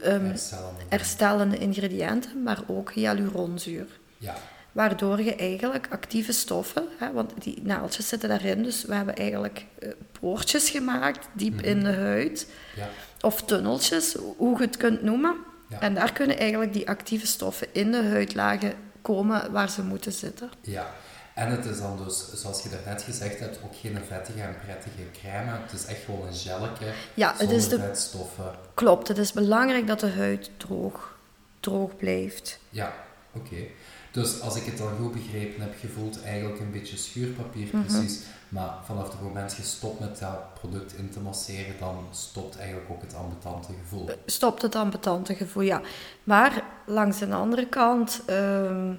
ehm, 0.02 0.24
Herstellen. 0.24 0.74
herstellende 0.88 1.58
ingrediënten, 1.58 2.42
maar 2.42 2.60
ook 2.66 2.92
hyaluronzuur. 2.92 3.86
Ja. 4.18 4.34
Waardoor 4.72 5.22
je 5.22 5.34
eigenlijk 5.36 5.86
actieve 5.90 6.32
stoffen, 6.32 6.84
hè, 6.98 7.12
want 7.12 7.32
die 7.38 7.60
naaldjes 7.62 8.08
zitten 8.08 8.28
daarin, 8.28 8.62
dus 8.62 8.84
we 8.84 8.94
hebben 8.94 9.16
eigenlijk 9.16 9.64
eh, 9.78 9.88
poortjes 10.20 10.70
gemaakt 10.70 11.28
diep 11.32 11.54
Mhm. 11.54 11.64
in 11.64 11.80
de 11.84 11.92
huid, 11.92 12.48
Ja. 12.76 12.88
of 13.20 13.42
tunneltjes, 13.42 14.14
hoe 14.36 14.58
je 14.58 14.64
het 14.64 14.76
kunt 14.76 15.02
noemen. 15.02 15.36
Ja. 15.68 15.80
En 15.80 15.94
daar 15.94 16.12
kunnen 16.12 16.38
eigenlijk 16.38 16.72
die 16.72 16.88
actieve 16.88 17.26
stoffen 17.26 17.66
in 17.72 17.90
de 17.92 18.02
huidlagen 18.04 18.72
komen 19.02 19.52
waar 19.52 19.70
ze 19.70 19.82
moeten 19.82 20.12
zitten. 20.12 20.50
Ja, 20.60 20.94
en 21.36 21.50
het 21.50 21.64
is 21.64 21.78
dan 21.78 21.96
dus, 22.04 22.32
zoals 22.34 22.62
je 22.62 22.68
daarnet 22.68 23.02
gezegd 23.02 23.38
hebt, 23.40 23.58
ook 23.64 23.74
geen 23.80 23.98
vettige 24.08 24.40
en 24.40 24.56
prettige 24.64 25.10
crème. 25.20 25.50
Het 25.62 25.72
is 25.72 25.84
echt 25.84 26.04
gewoon 26.04 26.26
een 26.26 26.34
gelletje 26.34 26.92
Ja, 27.14 27.28
het 27.30 27.38
zonder 27.38 27.56
is 27.56 27.68
de- 27.68 27.78
vetstoffen. 27.78 28.50
Klopt, 28.74 29.08
het 29.08 29.18
is 29.18 29.32
belangrijk 29.32 29.86
dat 29.86 30.00
de 30.00 30.10
huid 30.10 30.50
droog, 30.56 31.16
droog 31.60 31.96
blijft. 31.96 32.58
Ja, 32.70 32.92
oké. 33.32 33.56
Dus 34.10 34.40
als 34.40 34.56
ik 34.56 34.64
het 34.64 34.78
dan 34.78 34.96
goed 35.00 35.12
begrepen 35.12 35.60
heb, 35.62 35.74
je 35.80 35.88
voelt 35.88 36.22
eigenlijk 36.22 36.60
een 36.60 36.70
beetje 36.70 36.96
schuurpapier 36.96 37.68
Mhm. 37.72 37.84
precies. 37.86 38.20
Maar 38.48 38.70
vanaf 38.84 39.12
het 39.12 39.22
moment 39.22 39.56
je 39.56 39.62
stopt 39.62 40.00
met 40.00 40.18
dat 40.18 40.54
product 40.54 40.94
in 40.94 41.10
te 41.10 41.20
masseren, 41.20 41.74
dan 41.80 42.06
stopt 42.12 42.58
eigenlijk 42.58 42.90
ook 42.90 43.00
het 43.02 43.14
ambetante 43.14 43.72
gevoel. 43.82 44.10
Stopt 44.26 44.62
het 44.62 44.74
ambetante 44.74 45.34
gevoel, 45.34 45.62
ja. 45.62 45.80
Maar 46.24 46.62
langs 46.86 47.18
de 47.18 47.26
andere 47.34 47.66
kant, 47.68 48.20
ehm, 48.26 48.92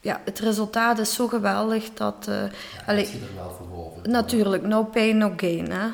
ja, 0.00 0.20
het 0.24 0.38
resultaat 0.38 0.98
is 0.98 1.14
zo 1.14 1.28
geweldig 1.28 1.92
dat... 1.94 2.26
eh, 2.28 2.34
Ja, 2.42 2.50
allee, 2.86 3.06
je 3.06 3.12
er 3.12 3.34
wel 3.34 3.50
voor 3.50 3.86
over? 3.86 4.08
natuurlijk, 4.10 4.62
no 4.62 4.84
pain, 4.84 5.16
no 5.18 5.32
gain, 5.36 5.70
hè. 5.70 5.88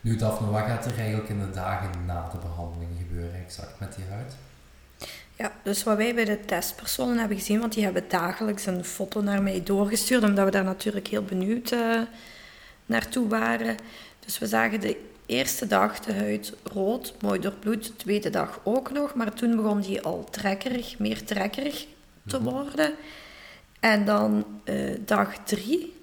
Nu 0.00 0.16
Daphne, 0.16 0.50
wat 0.50 0.60
gaat 0.60 0.84
er 0.84 0.98
eigenlijk 0.98 1.28
in 1.28 1.38
de 1.40 1.50
dagen 1.50 1.90
na 2.06 2.28
de 2.32 2.38
behandeling 2.38 2.90
gebeuren 2.98 3.34
exact 3.44 3.80
met 3.80 3.94
die 3.96 4.04
huid? 4.10 4.36
Ja, 5.36 5.52
dus 5.62 5.82
wat 5.82 5.96
wij 5.96 6.14
bij 6.14 6.24
de 6.24 6.40
testpersonen 6.44 7.18
hebben 7.18 7.36
gezien, 7.38 7.60
want 7.60 7.72
die 7.72 7.84
hebben 7.84 8.04
dagelijks 8.08 8.66
een 8.66 8.84
foto 8.84 9.20
naar 9.20 9.42
mij 9.42 9.62
doorgestuurd, 9.64 10.22
omdat 10.24 10.44
we 10.44 10.50
daar 10.50 10.64
natuurlijk 10.64 11.06
heel 11.06 11.22
benieuwd 11.22 11.70
eh, 11.72 12.00
naartoe 12.86 13.28
waren. 13.28 13.76
Dus 14.24 14.38
we 14.38 14.46
zagen 14.46 14.80
de 14.80 15.00
eerste 15.26 15.66
dag 15.66 16.00
de 16.00 16.12
huid 16.14 16.52
rood, 16.72 17.14
mooi 17.20 17.40
doorbloed, 17.40 17.84
de 17.86 17.96
tweede 17.96 18.30
dag 18.30 18.60
ook 18.62 18.90
nog, 18.90 19.14
maar 19.14 19.32
toen 19.32 19.56
begon 19.56 19.80
die 19.80 20.00
al 20.02 20.26
trekkerig, 20.30 20.98
meer 20.98 21.24
trekkerig 21.24 21.86
te 22.26 22.42
worden. 22.42 22.92
En 23.80 24.04
dan 24.04 24.44
eh, 24.64 24.94
dag 25.04 25.36
drie 25.44 25.96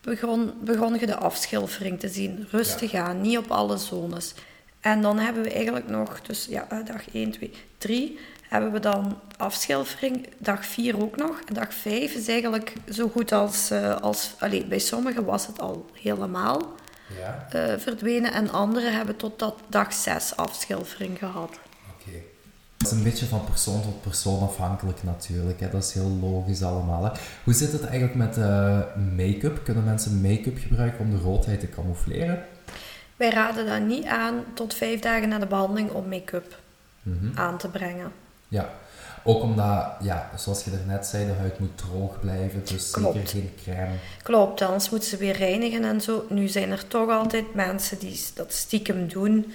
begon, 0.00 0.52
begon 0.60 0.98
je 0.98 1.06
de 1.06 1.16
afschilfering 1.16 2.00
te 2.00 2.08
zien, 2.08 2.46
rustig 2.50 2.94
aan, 2.94 3.20
niet 3.20 3.38
op 3.38 3.50
alle 3.50 3.76
zones. 3.76 4.34
En 4.80 5.02
dan 5.02 5.18
hebben 5.18 5.42
we 5.42 5.52
eigenlijk 5.52 5.88
nog, 5.88 6.20
dus 6.20 6.46
ja, 6.46 6.66
eh, 6.68 6.78
dag 6.84 7.10
1, 7.12 7.30
2, 7.30 7.50
3, 7.78 8.18
hebben 8.48 8.72
we 8.72 8.80
dan 8.80 9.18
afschilfering. 9.36 10.28
Dag 10.38 10.66
4 10.66 11.02
ook 11.02 11.16
nog. 11.16 11.40
En 11.46 11.54
dag 11.54 11.74
5 11.74 12.14
is 12.14 12.28
eigenlijk 12.28 12.72
zo 12.92 13.08
goed 13.08 13.32
als, 13.32 13.70
eh, 13.70 13.96
als 13.96 14.34
allee, 14.38 14.64
bij 14.64 14.78
sommigen 14.78 15.24
was 15.24 15.46
het 15.46 15.60
al 15.60 15.86
helemaal 15.92 16.72
Ja, 17.18 17.46
eh, 17.50 17.78
verdwenen. 17.78 18.32
En 18.32 18.50
anderen 18.50 18.92
hebben 18.92 19.16
tot 19.16 19.38
dat 19.38 19.54
dag 19.68 19.92
6 19.92 20.36
afschilfering 20.36 21.18
gehad. 21.18 21.58
Dat 22.84 22.92
is 22.92 22.98
een 22.98 23.04
beetje 23.04 23.26
van 23.26 23.44
persoon 23.44 23.82
tot 23.82 24.02
persoon 24.02 24.42
afhankelijk 24.42 25.02
natuurlijk. 25.02 25.60
Hè. 25.60 25.70
Dat 25.70 25.82
is 25.84 25.92
heel 25.92 26.18
logisch 26.20 26.62
allemaal. 26.62 27.04
Hè. 27.04 27.10
Hoe 27.44 27.54
zit 27.54 27.72
het 27.72 27.82
eigenlijk 27.84 28.14
met 28.14 28.36
eh, 28.38 28.78
make-up? 29.16 29.60
Kunnen 29.64 29.84
mensen 29.84 30.20
make-up 30.20 30.58
gebruiken 30.58 31.00
om 31.00 31.10
de 31.10 31.18
roodheid 31.22 31.60
te 31.60 31.68
camoufleren? 31.68 32.44
Wij 33.16 33.30
raden 33.30 33.66
dan 33.66 33.86
niet 33.86 34.04
aan 34.04 34.34
tot 34.54 34.74
5 34.74 35.00
dagen 35.00 35.28
na 35.28 35.38
de 35.38 35.46
behandeling 35.46 35.90
om 35.90 36.08
make-up 36.08 36.58
Mhm. 37.02 37.38
aan 37.38 37.58
te 37.58 37.68
brengen. 37.68 38.12
Ja, 38.48 38.68
ook 39.24 39.42
omdat, 39.42 39.86
ja, 40.00 40.30
zoals 40.36 40.64
je 40.64 40.70
daarnet 40.70 41.06
zei, 41.06 41.26
de 41.26 41.32
huid 41.32 41.58
moet 41.58 41.78
droog 41.78 42.20
blijven. 42.20 42.62
Dus 42.64 42.90
zeker 42.90 43.26
geen 43.26 43.50
crème. 43.62 43.94
Klopt, 44.22 44.62
anders 44.62 44.90
moeten 44.90 45.08
ze 45.08 45.16
weer 45.16 45.36
reinigen 45.36 45.84
en 45.84 46.00
zo. 46.00 46.24
Nu 46.28 46.48
zijn 46.48 46.70
er 46.70 46.86
toch 46.88 47.10
altijd 47.10 47.54
mensen 47.54 47.98
die 47.98 48.20
dat 48.34 48.52
stiekem 48.52 49.08
doen. 49.08 49.52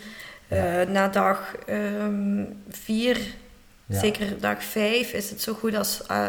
Ja. 0.50 0.82
Eh, 0.82 0.88
na 0.88 1.08
dag 1.08 1.56
4, 2.70 3.20
Ja. 3.86 4.00
zeker 4.00 4.40
dag 4.40 4.64
5, 4.64 5.12
is 5.14 5.30
het 5.30 5.42
zo 5.42 5.54
goed 5.54 5.76
als... 5.76 6.02
eh 6.08 6.28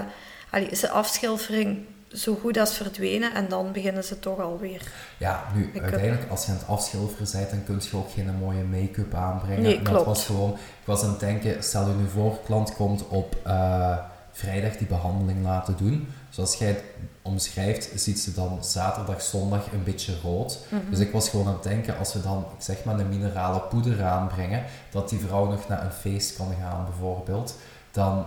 is 0.71 0.81
de 0.81 0.89
afschilfering 0.91 1.79
zo 2.13 2.35
goed 2.35 2.59
als 2.59 2.77
verdwenen 2.77 3.35
en 3.35 3.49
dan 3.49 3.73
beginnen 3.73 4.05
ze 4.05 4.19
toch 4.19 4.41
alweer. 4.41 4.83
Ja, 5.19 5.45
nu, 5.55 5.71
uiteindelijk, 5.83 6.31
als 6.31 6.45
je 6.47 6.53
aan 6.53 6.59
het 6.59 6.67
afschilferen 6.67 7.29
bent, 7.33 7.51
dan 7.51 7.65
kun 7.65 7.81
je 7.91 7.97
ook 7.97 8.11
geen 8.11 8.37
mooie 8.39 8.63
make-up 8.63 9.15
aanbrengen. 9.15 9.63
Nee, 9.63 9.83
klopt. 9.83 9.97
Het 9.97 10.07
was 10.07 10.27
gewoon, 10.27 10.53
ik 10.53 10.87
was 10.87 11.03
aan 11.03 11.11
het 11.11 11.21
denken, 11.21 11.63
stel 11.63 11.89
je 11.89 11.95
nu 11.95 12.09
voor, 12.09 12.39
klant 12.45 12.75
komt 12.75 13.09
op 13.09 13.37
eh, 13.45 13.97
vrijdag 14.33 14.77
die 14.77 14.87
behandeling 14.87 15.45
laten 15.45 15.77
doen. 15.77 16.09
Zoals 16.31 16.55
jij 16.55 16.69
het 16.69 16.83
omschrijft, 17.31 18.01
ziet 18.01 18.21
ze 18.21 18.35
dan 18.35 18.65
zaterdag, 18.65 19.23
zondag 19.23 19.73
een 19.73 19.85
beetje 19.85 20.21
rood. 20.23 20.59
Mhm. 20.69 20.91
Dus 20.91 20.99
ik 20.99 21.13
was 21.13 21.29
gewoon 21.29 21.47
aan 21.47 21.53
het 21.53 21.63
denken, 21.63 21.99
als 21.99 22.13
we 22.13 22.23
dan, 22.23 22.39
ik 22.57 22.63
zeg 22.63 22.85
maar, 22.85 22.99
een 22.99 23.09
minerale 23.09 23.61
poeder 23.61 24.05
aanbrengen, 24.05 24.65
dat 24.91 25.09
die 25.09 25.19
vrouw 25.19 25.47
nog 25.47 25.69
naar 25.69 25.85
een 25.85 25.93
feest 25.93 26.37
kan 26.37 26.55
gaan, 26.61 26.85
bijvoorbeeld. 26.85 27.57
Dan, 27.91 28.27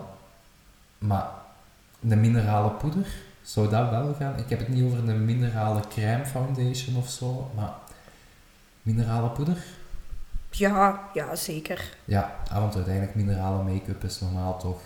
maar 0.98 1.28
een 2.10 2.20
minerale 2.22 2.70
poeder, 2.70 3.08
zou 3.42 3.70
dat 3.70 3.90
wel 3.90 4.16
gaan? 4.20 4.38
Ik 4.38 4.50
heb 4.50 4.60
het 4.60 4.68
niet 4.68 4.84
over 4.84 5.10
een 5.10 5.26
minerale 5.26 5.82
crème 5.90 6.26
foundation 6.26 6.96
of 6.98 7.10
zo, 7.10 7.52
maar 7.56 7.74
minerale 8.82 9.30
poeder? 9.30 9.58
Ja, 10.50 11.10
ja, 11.14 11.36
zeker. 11.36 11.96
Ja, 12.06 12.36
ah, 12.52 12.60
want 12.60 12.76
uiteindelijk 12.76 13.16
minerale 13.16 13.64
make-up 13.64 14.04
is 14.04 14.20
normaal 14.20 14.60
toch, 14.60 14.80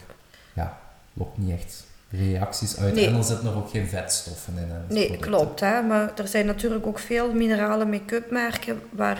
ja, 0.53 0.77
lokt 1.13 1.37
niet 1.37 1.51
echt 1.51 1.85
reacties 2.09 2.77
uit. 2.77 2.93
Nee. 2.93 3.05
En 3.05 3.13
dan 3.13 3.23
zitten 3.23 3.47
er 3.47 3.55
ook 3.55 3.69
geen 3.69 3.87
vetstoffen 3.87 4.53
in. 4.57 4.95
Nee, 4.95 5.17
klopt. 5.17 5.59
Hè? 5.59 5.81
Maar 5.81 6.11
er 6.15 6.27
zijn 6.27 6.45
natuurlijk 6.45 6.87
ook 6.87 6.99
veel 6.99 7.31
minerale 7.33 7.85
make-up 7.85 8.31
merken 8.31 8.81
waar 8.89 9.19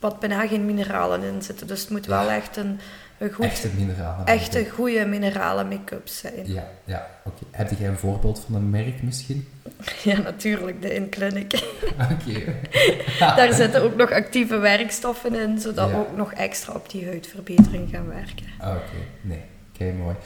wat 0.00 0.20
bijna 0.20 0.46
geen 0.46 0.64
mineralen 0.64 1.22
in 1.22 1.42
zitten. 1.42 1.66
Dus 1.66 1.80
het 1.80 1.90
moet 1.90 2.06
wel 2.06 2.30
echt 2.30 2.56
een, 2.56 2.80
een 3.18 3.32
goed, 3.32 3.44
Echte 3.44 3.68
minerale 3.76 4.24
echte 4.24 4.68
goede 4.70 5.06
minerale 5.06 5.64
make-up 5.64 6.08
zijn. 6.08 6.52
Ja, 6.52 6.68
ja, 6.84 7.06
oké. 7.24 7.44
Heb 7.50 7.70
jij 7.78 7.88
een 7.88 7.98
voorbeeld 7.98 8.44
van 8.46 8.54
een 8.54 8.70
merk 8.70 9.02
misschien? 9.02 9.48
Ja, 10.02 10.18
natuurlijk, 10.18 10.82
de 10.82 10.94
In-Clinic. 10.94 11.52
Oké. 12.12 12.54
Daar 13.36 13.52
zitten 13.52 13.82
ook 13.82 13.96
nog 13.96 14.10
actieve 14.10 14.56
werkstoffen 14.56 15.34
in, 15.34 15.58
zodat 15.60 15.90
we 15.90 15.96
ook 15.96 16.16
nog 16.16 16.32
extra 16.32 16.72
op 16.72 16.90
die 16.90 17.06
huidverbetering 17.06 17.88
gaan 17.90 18.08
werken. 18.08 18.46
Ah, 18.58 18.70
Oké, 18.70 18.96
nee. 19.20 19.42
Oké, 19.80 19.92
mooi. 19.92 20.16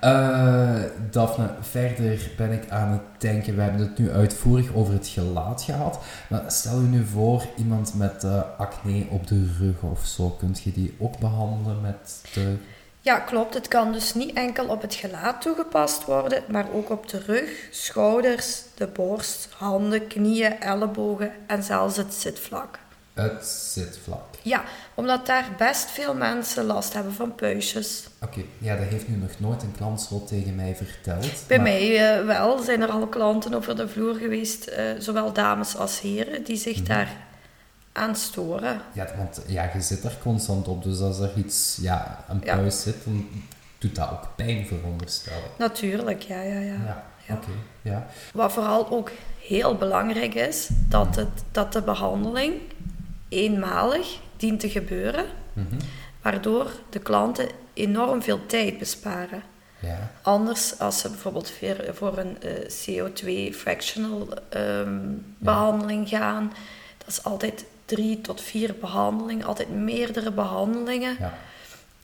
Eh 0.00 0.82
Daphne, 1.10 1.50
verder 1.60 2.30
ben 2.36 2.52
ik 2.52 2.70
aan 2.70 2.88
het 2.88 3.20
denken, 3.20 3.56
we 3.56 3.62
hebben 3.62 3.80
het 3.80 3.98
nu 3.98 4.10
uitvoerig 4.10 4.74
over 4.74 4.92
het 4.92 5.08
gelaat 5.08 5.62
gehad, 5.62 5.98
maar 6.28 6.42
stel 6.46 6.80
je 6.80 6.86
nu 6.86 7.04
voor 7.04 7.46
iemand 7.56 7.94
met 7.94 8.24
eh, 8.24 8.42
acne 8.58 9.06
op 9.10 9.26
de 9.26 9.50
rug 9.58 9.82
of 9.82 10.06
zo, 10.06 10.30
kunt 10.30 10.62
je 10.62 10.72
die 10.72 10.96
ook 10.98 11.18
behandelen 11.18 11.80
met 11.80 12.20
de... 12.34 12.56
Ja, 13.00 13.18
klopt. 13.18 13.54
Het 13.54 13.68
kan 13.68 13.92
dus 13.92 14.14
niet 14.14 14.36
enkel 14.36 14.66
op 14.66 14.82
het 14.82 14.94
gelaat 14.94 15.40
toegepast 15.40 16.04
worden, 16.04 16.42
maar 16.48 16.66
ook 16.72 16.90
op 16.90 17.08
de 17.08 17.18
rug, 17.26 17.68
schouders, 17.70 18.62
de 18.74 18.86
borst, 18.86 19.48
handen, 19.56 20.06
knieën, 20.06 20.60
ellebogen 20.60 21.32
en 21.46 21.62
zelfs 21.62 21.96
het 21.96 22.14
zitvlak. 22.14 22.78
Het 23.14 23.46
zitvlak. 23.46 24.27
Ja, 24.42 24.62
omdat 24.94 25.26
daar 25.26 25.44
best 25.58 25.90
veel 25.90 26.14
mensen 26.14 26.64
last 26.64 26.92
hebben 26.92 27.12
van 27.12 27.34
puistjes. 27.34 28.06
Oké, 28.22 28.40
ja, 28.58 28.76
dat 28.76 28.86
heeft 28.86 29.08
nu 29.08 29.16
nog 29.16 29.30
nooit 29.38 29.62
een 29.62 29.74
klant 29.76 30.00
zo 30.00 30.24
tegen 30.24 30.54
mij 30.54 30.76
verteld. 30.76 31.44
Bij 31.46 31.56
maar- 31.56 31.66
mij 31.66 32.18
eh, 32.18 32.26
wel 32.26 32.58
zijn 32.62 32.80
er 32.82 32.90
al 32.90 33.06
klanten 33.06 33.54
over 33.54 33.76
de 33.76 33.88
vloer 33.88 34.14
geweest, 34.14 34.66
eh, 34.66 34.84
zowel 34.98 35.32
dames 35.32 35.76
als 35.76 36.00
heren, 36.00 36.44
die 36.44 36.56
zich 36.56 36.76
Mhm. 36.76 36.84
daar 36.88 37.08
aan 37.92 38.16
storen. 38.16 38.80
Ja, 38.92 39.06
want 39.16 39.40
ja, 39.46 39.70
je 39.74 39.80
zit 39.80 40.04
er 40.04 40.16
constant 40.22 40.68
op, 40.68 40.82
dus 40.82 41.00
als 41.00 41.18
er 41.18 41.30
iets, 41.36 41.78
ja, 41.80 42.24
een 42.28 42.40
Ja. 42.44 42.56
puis 42.56 42.82
zit, 42.82 43.04
dan 43.04 43.28
doet 43.78 43.94
dat 43.96 44.10
ook 44.10 44.28
pijn, 44.36 44.66
veronderstel 44.66 45.36
ik. 45.36 45.58
Natuurlijk, 45.58 46.22
ja, 46.22 46.40
ja, 46.42 46.58
ja. 46.58 46.72
Ja, 46.86 47.04
Ja. 47.26 47.34
oké, 47.34 47.48
ja. 47.82 48.06
Wat 48.32 48.52
vooral 48.52 48.90
ook 48.90 49.10
heel 49.40 49.74
belangrijk 49.76 50.34
is, 50.34 50.68
dat, 50.88 51.16
het, 51.16 51.28
dat 51.52 51.72
de 51.72 51.82
behandeling 51.82 52.54
eenmalig 53.28 54.18
dient 54.36 54.60
te 54.60 54.70
gebeuren, 54.70 55.24
Mhm. 55.52 55.66
waardoor 56.22 56.70
de 56.90 56.98
klanten 56.98 57.48
enorm 57.72 58.22
veel 58.22 58.46
tijd 58.46 58.78
besparen. 58.78 59.42
Ja, 59.80 60.10
Anders, 60.22 60.78
als 60.78 61.00
ze 61.00 61.08
bijvoorbeeld 61.10 61.52
voor 61.92 62.18
een 62.18 62.36
eh, 62.42 62.50
CO2 62.68 63.54
fractional 63.54 64.28
ehm, 64.48 64.98
behandeling 65.38 66.08
gaan, 66.08 66.52
dat 66.98 67.08
is 67.08 67.24
altijd 67.24 67.64
drie 67.84 68.20
tot 68.20 68.40
vier 68.42 68.74
behandelingen, 68.80 69.46
altijd 69.46 69.70
meerdere 69.70 70.30
behandelingen. 70.32 71.16
ja. 71.18 71.34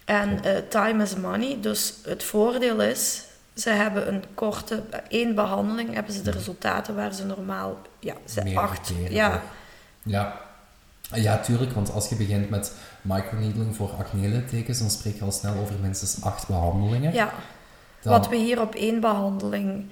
En 0.05 0.45
eh, 0.45 0.57
time 0.69 1.03
is 1.03 1.17
money, 1.17 1.59
dus 1.61 1.95
het 2.05 2.25
voordeel 2.25 2.81
is, 2.83 3.23
ze 3.55 3.71
hebben 3.71 4.09
een 4.09 4.25
korte, 4.35 4.83
één 5.09 5.35
behandeling, 5.35 5.95
hebben 5.95 6.13
ze 6.13 6.23
de 6.23 6.31
resultaten 6.31 6.95
waar 6.95 7.15
ze 7.15 7.25
normaal, 7.25 7.79
ja, 7.99 8.15
ze 8.25 8.53
acht, 8.55 8.93
ja. 9.11 9.43
Ja. 10.03 10.41
Ja, 11.13 11.39
tuurlijk, 11.39 11.73
want 11.73 11.93
als 11.93 12.09
je 12.09 12.15
begint 12.17 12.51
met 12.51 12.73
microneedling 13.03 13.77
voor 13.77 13.91
acne-littekens, 13.99 14.79
dan 14.79 14.91
spreek 14.91 15.15
je 15.19 15.25
al 15.25 15.33
snel 15.33 15.55
over 15.55 15.75
minstens 15.83 16.23
acht 16.23 16.47
behandelingen. 16.47 17.13
ja, 17.13 17.33
Dan- 18.03 18.13
wat 18.13 18.29
we 18.29 18.37
hier 18.37 18.61
op 18.61 18.75
één 18.75 19.01
behandeling 19.01 19.87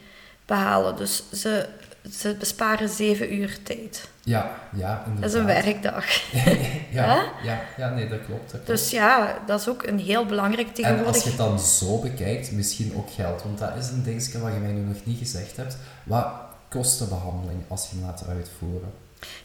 behalen. 0.46 0.96
Dus 0.96 1.22
ze, 1.32 1.68
ze 2.10 2.36
besparen 2.38 2.88
zeven 2.88 3.34
uur 3.34 3.58
tijd. 3.62 4.08
Ja, 4.24 4.50
ja, 4.76 5.02
inderdaad. 5.06 5.20
Dat 5.22 5.30
is 5.32 5.38
een 5.38 5.46
werkdag. 5.46 6.06
ja, 6.98 7.24
ja, 7.42 7.60
ja, 7.76 7.88
nee, 7.88 8.08
dat 8.08 8.18
klopt. 8.26 8.40
Dat 8.42 8.50
klopt. 8.50 8.66
Dus 8.66 8.90
ja, 8.90 9.38
dat 9.46 9.60
is 9.60 9.68
ook 9.68 9.82
een 9.82 9.98
heel 9.98 10.26
belangrijk 10.26 10.68
En 10.68 10.74
tegenwoordig. 10.74 11.14
als 11.14 11.22
je 11.22 11.28
het 11.28 11.38
dan 11.38 11.60
zo 11.60 11.98
bekijkt, 11.98 12.52
misschien 12.52 12.94
ook 12.96 13.10
geld. 13.10 13.42
Want 13.42 13.58
dat 13.58 13.76
is 13.78 13.88
een 13.88 14.02
dingetje 14.02 14.38
wat 14.40 14.52
je 14.52 14.58
mij 14.58 14.72
nu 14.72 14.80
nog 14.80 15.04
niet 15.04 15.18
gezegd 15.18 15.56
hebt. 15.56 15.76
Wat 16.04 16.26
kost 16.68 16.98
de 16.98 17.04
behandeling 17.04 17.62
als 17.68 17.88
je 17.90 17.96
hem 17.96 18.04
laat 18.06 18.24
uitvoeren? 18.28 18.92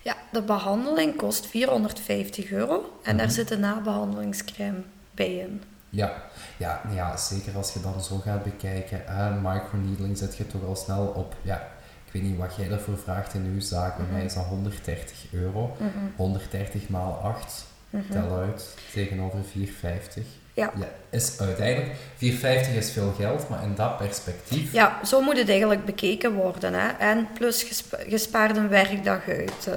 Ja, 0.01 0.15
de 0.31 0.41
behandeling 0.41 1.15
kost 1.15 1.45
450 1.47 2.51
euro 2.51 2.99
en 3.03 3.09
Mhm. 3.15 3.17
daar 3.17 3.31
zit 3.31 3.51
een 3.51 3.59
nabehandelingscrème 3.59 4.77
bij 5.11 5.35
in. 5.35 5.61
Ja, 5.89 6.23
ja, 6.57 6.81
ja, 6.93 7.17
zeker 7.17 7.55
als 7.55 7.73
je 7.73 7.79
dan 7.81 8.01
zo 8.01 8.17
gaat 8.17 8.43
bekijken. 8.43 9.01
Uh, 9.09 9.41
microneedling 9.53 10.17
zet 10.17 10.37
je 10.37 10.47
toch 10.47 10.63
al 10.65 10.75
snel 10.75 11.05
op, 11.05 11.35
ja, 11.41 11.55
ik 12.05 12.11
weet 12.13 12.21
niet 12.23 12.37
wat 12.37 12.55
jij 12.55 12.67
daarvoor 12.67 12.97
vraagt 12.97 13.33
in 13.33 13.43
uw 13.53 13.59
zaak. 13.59 13.97
Bij 13.97 14.05
mij 14.11 14.25
is 14.25 14.33
dat 14.33 14.45
130 14.45 15.25
euro. 15.31 15.75
Mhm. 15.79 15.87
130 16.15 16.89
maal 16.89 17.11
8, 17.13 17.65
tel 18.11 18.37
uit, 18.37 18.75
tegenover 18.93 19.39
450. 19.43 20.25
Ja. 20.57 20.71
Ja, 20.79 20.87
is 21.09 21.39
uiteindelijk, 21.39 21.91
450 22.15 22.73
is 22.75 22.91
veel 22.91 23.13
geld, 23.17 23.49
maar 23.49 23.63
in 23.63 23.75
dat 23.75 23.97
perspectief... 23.97 24.71
Ja, 24.73 24.99
zo 25.05 25.21
moet 25.21 25.37
het 25.37 25.49
eigenlijk 25.49 25.85
bekeken 25.85 26.33
worden. 26.33 26.73
Hè? 26.73 26.87
En 26.87 27.27
plus 27.33 27.63
gespa- 27.63 27.97
gespaard 28.07 28.57
een 28.57 28.69
werkdag 28.69 29.27
uit. 29.27 29.67
eh. 29.67 29.73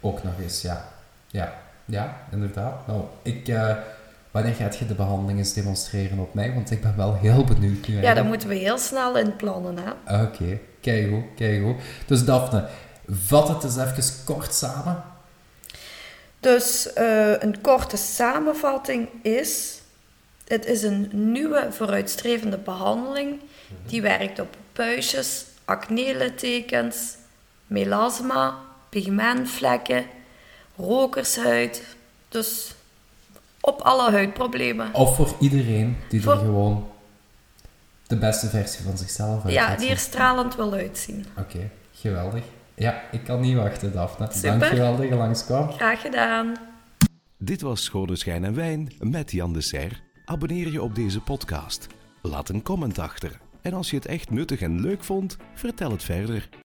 Ook 0.00 0.22
nog 0.22 0.32
eens, 0.42 0.62
ja. 0.62 0.88
Ja, 1.26 1.54
ja 1.84 2.16
inderdaad. 2.30 2.86
Nou, 2.86 3.02
ik... 3.22 3.48
eh, 3.48 3.76
wanneer 4.30 4.54
gaat 4.54 4.76
je 4.76 4.86
de 4.86 4.94
behandeling 4.94 5.38
eens 5.38 5.52
demonstreren 5.52 6.18
op 6.18 6.34
mij? 6.34 6.54
Want 6.54 6.70
ik 6.70 6.80
ben 6.82 6.96
wel 6.96 7.14
heel 7.14 7.44
benieuwd 7.44 7.88
nu 7.88 8.00
Ja, 8.00 8.14
dat 8.14 8.24
moeten 8.24 8.48
we 8.48 8.54
heel 8.54 8.78
snel 8.78 9.18
inplannen. 9.18 9.76
Hè? 9.78 10.22
Oké, 10.22 10.58
keigoed, 10.80 11.24
keigoed. 11.36 11.76
Dus 12.06 12.24
Daphne, 12.24 12.64
vat 13.08 13.48
het 13.48 13.64
eens 13.64 13.76
even 13.76 14.24
kort 14.24 14.54
samen. 14.54 15.02
Dus 16.40 16.92
eh, 16.92 17.38
een 17.38 17.60
korte 17.60 17.96
samenvatting 17.96 19.08
is: 19.22 19.80
het 20.46 20.66
is 20.66 20.82
een 20.82 21.08
nieuwe 21.12 21.66
vooruitstrevende 21.70 22.58
behandeling 22.58 23.40
die 23.86 24.02
werkt 24.02 24.40
op 24.40 24.56
puistjes, 24.72 25.44
acne-littekens, 25.64 27.14
melasma, 27.66 28.58
pigmentvlekken, 28.88 30.04
rokershuid. 30.76 31.82
Dus 32.28 32.74
op 33.60 33.80
alle 33.80 34.10
huidproblemen. 34.10 34.94
Of 34.94 35.16
voor 35.16 35.34
iedereen 35.40 35.96
die 36.08 36.22
Voor- 36.22 36.32
er 36.32 36.38
gewoon 36.38 36.88
de 38.06 38.16
beste 38.16 38.48
versie 38.48 38.84
van 38.84 38.98
zichzelf 38.98 39.44
uit 39.44 39.52
Ja, 39.52 39.76
die 39.76 39.90
er 39.90 39.98
stralend 39.98 40.56
wil 40.56 40.72
uitzien. 40.72 41.26
Oké, 41.38 41.70
geweldig. 41.92 42.44
Ja, 42.74 43.02
ik 43.12 43.24
kan 43.24 43.40
niet 43.40 43.56
wachten, 43.56 43.92
Daphne. 43.92 44.28
Super. 44.32 44.58
Dankjewel 44.58 44.96
dat 44.96 45.08
je 45.08 45.14
langskwam. 45.14 45.72
Graag 45.72 46.00
gedaan. 46.00 46.56
Dit 47.38 47.60
was 47.60 47.84
Schone 47.84 48.16
Schijn 48.16 48.44
en 48.44 48.54
Wijn 48.54 48.92
met 48.98 49.30
Jan 49.30 49.52
de 49.52 49.60
Serre. 49.60 49.94
Abonneer 50.28 50.68
je 50.68 50.82
op 50.82 50.94
deze 50.94 51.20
podcast. 51.20 51.86
Laat 52.22 52.48
een 52.48 52.62
comment 52.62 52.98
achter. 52.98 53.40
En 53.62 53.72
als 53.72 53.90
je 53.90 53.96
het 53.96 54.06
echt 54.06 54.30
nuttig 54.30 54.60
en 54.60 54.80
leuk 54.80 55.04
vond, 55.04 55.36
vertel 55.54 55.90
het 55.90 56.02
verder. 56.02 56.65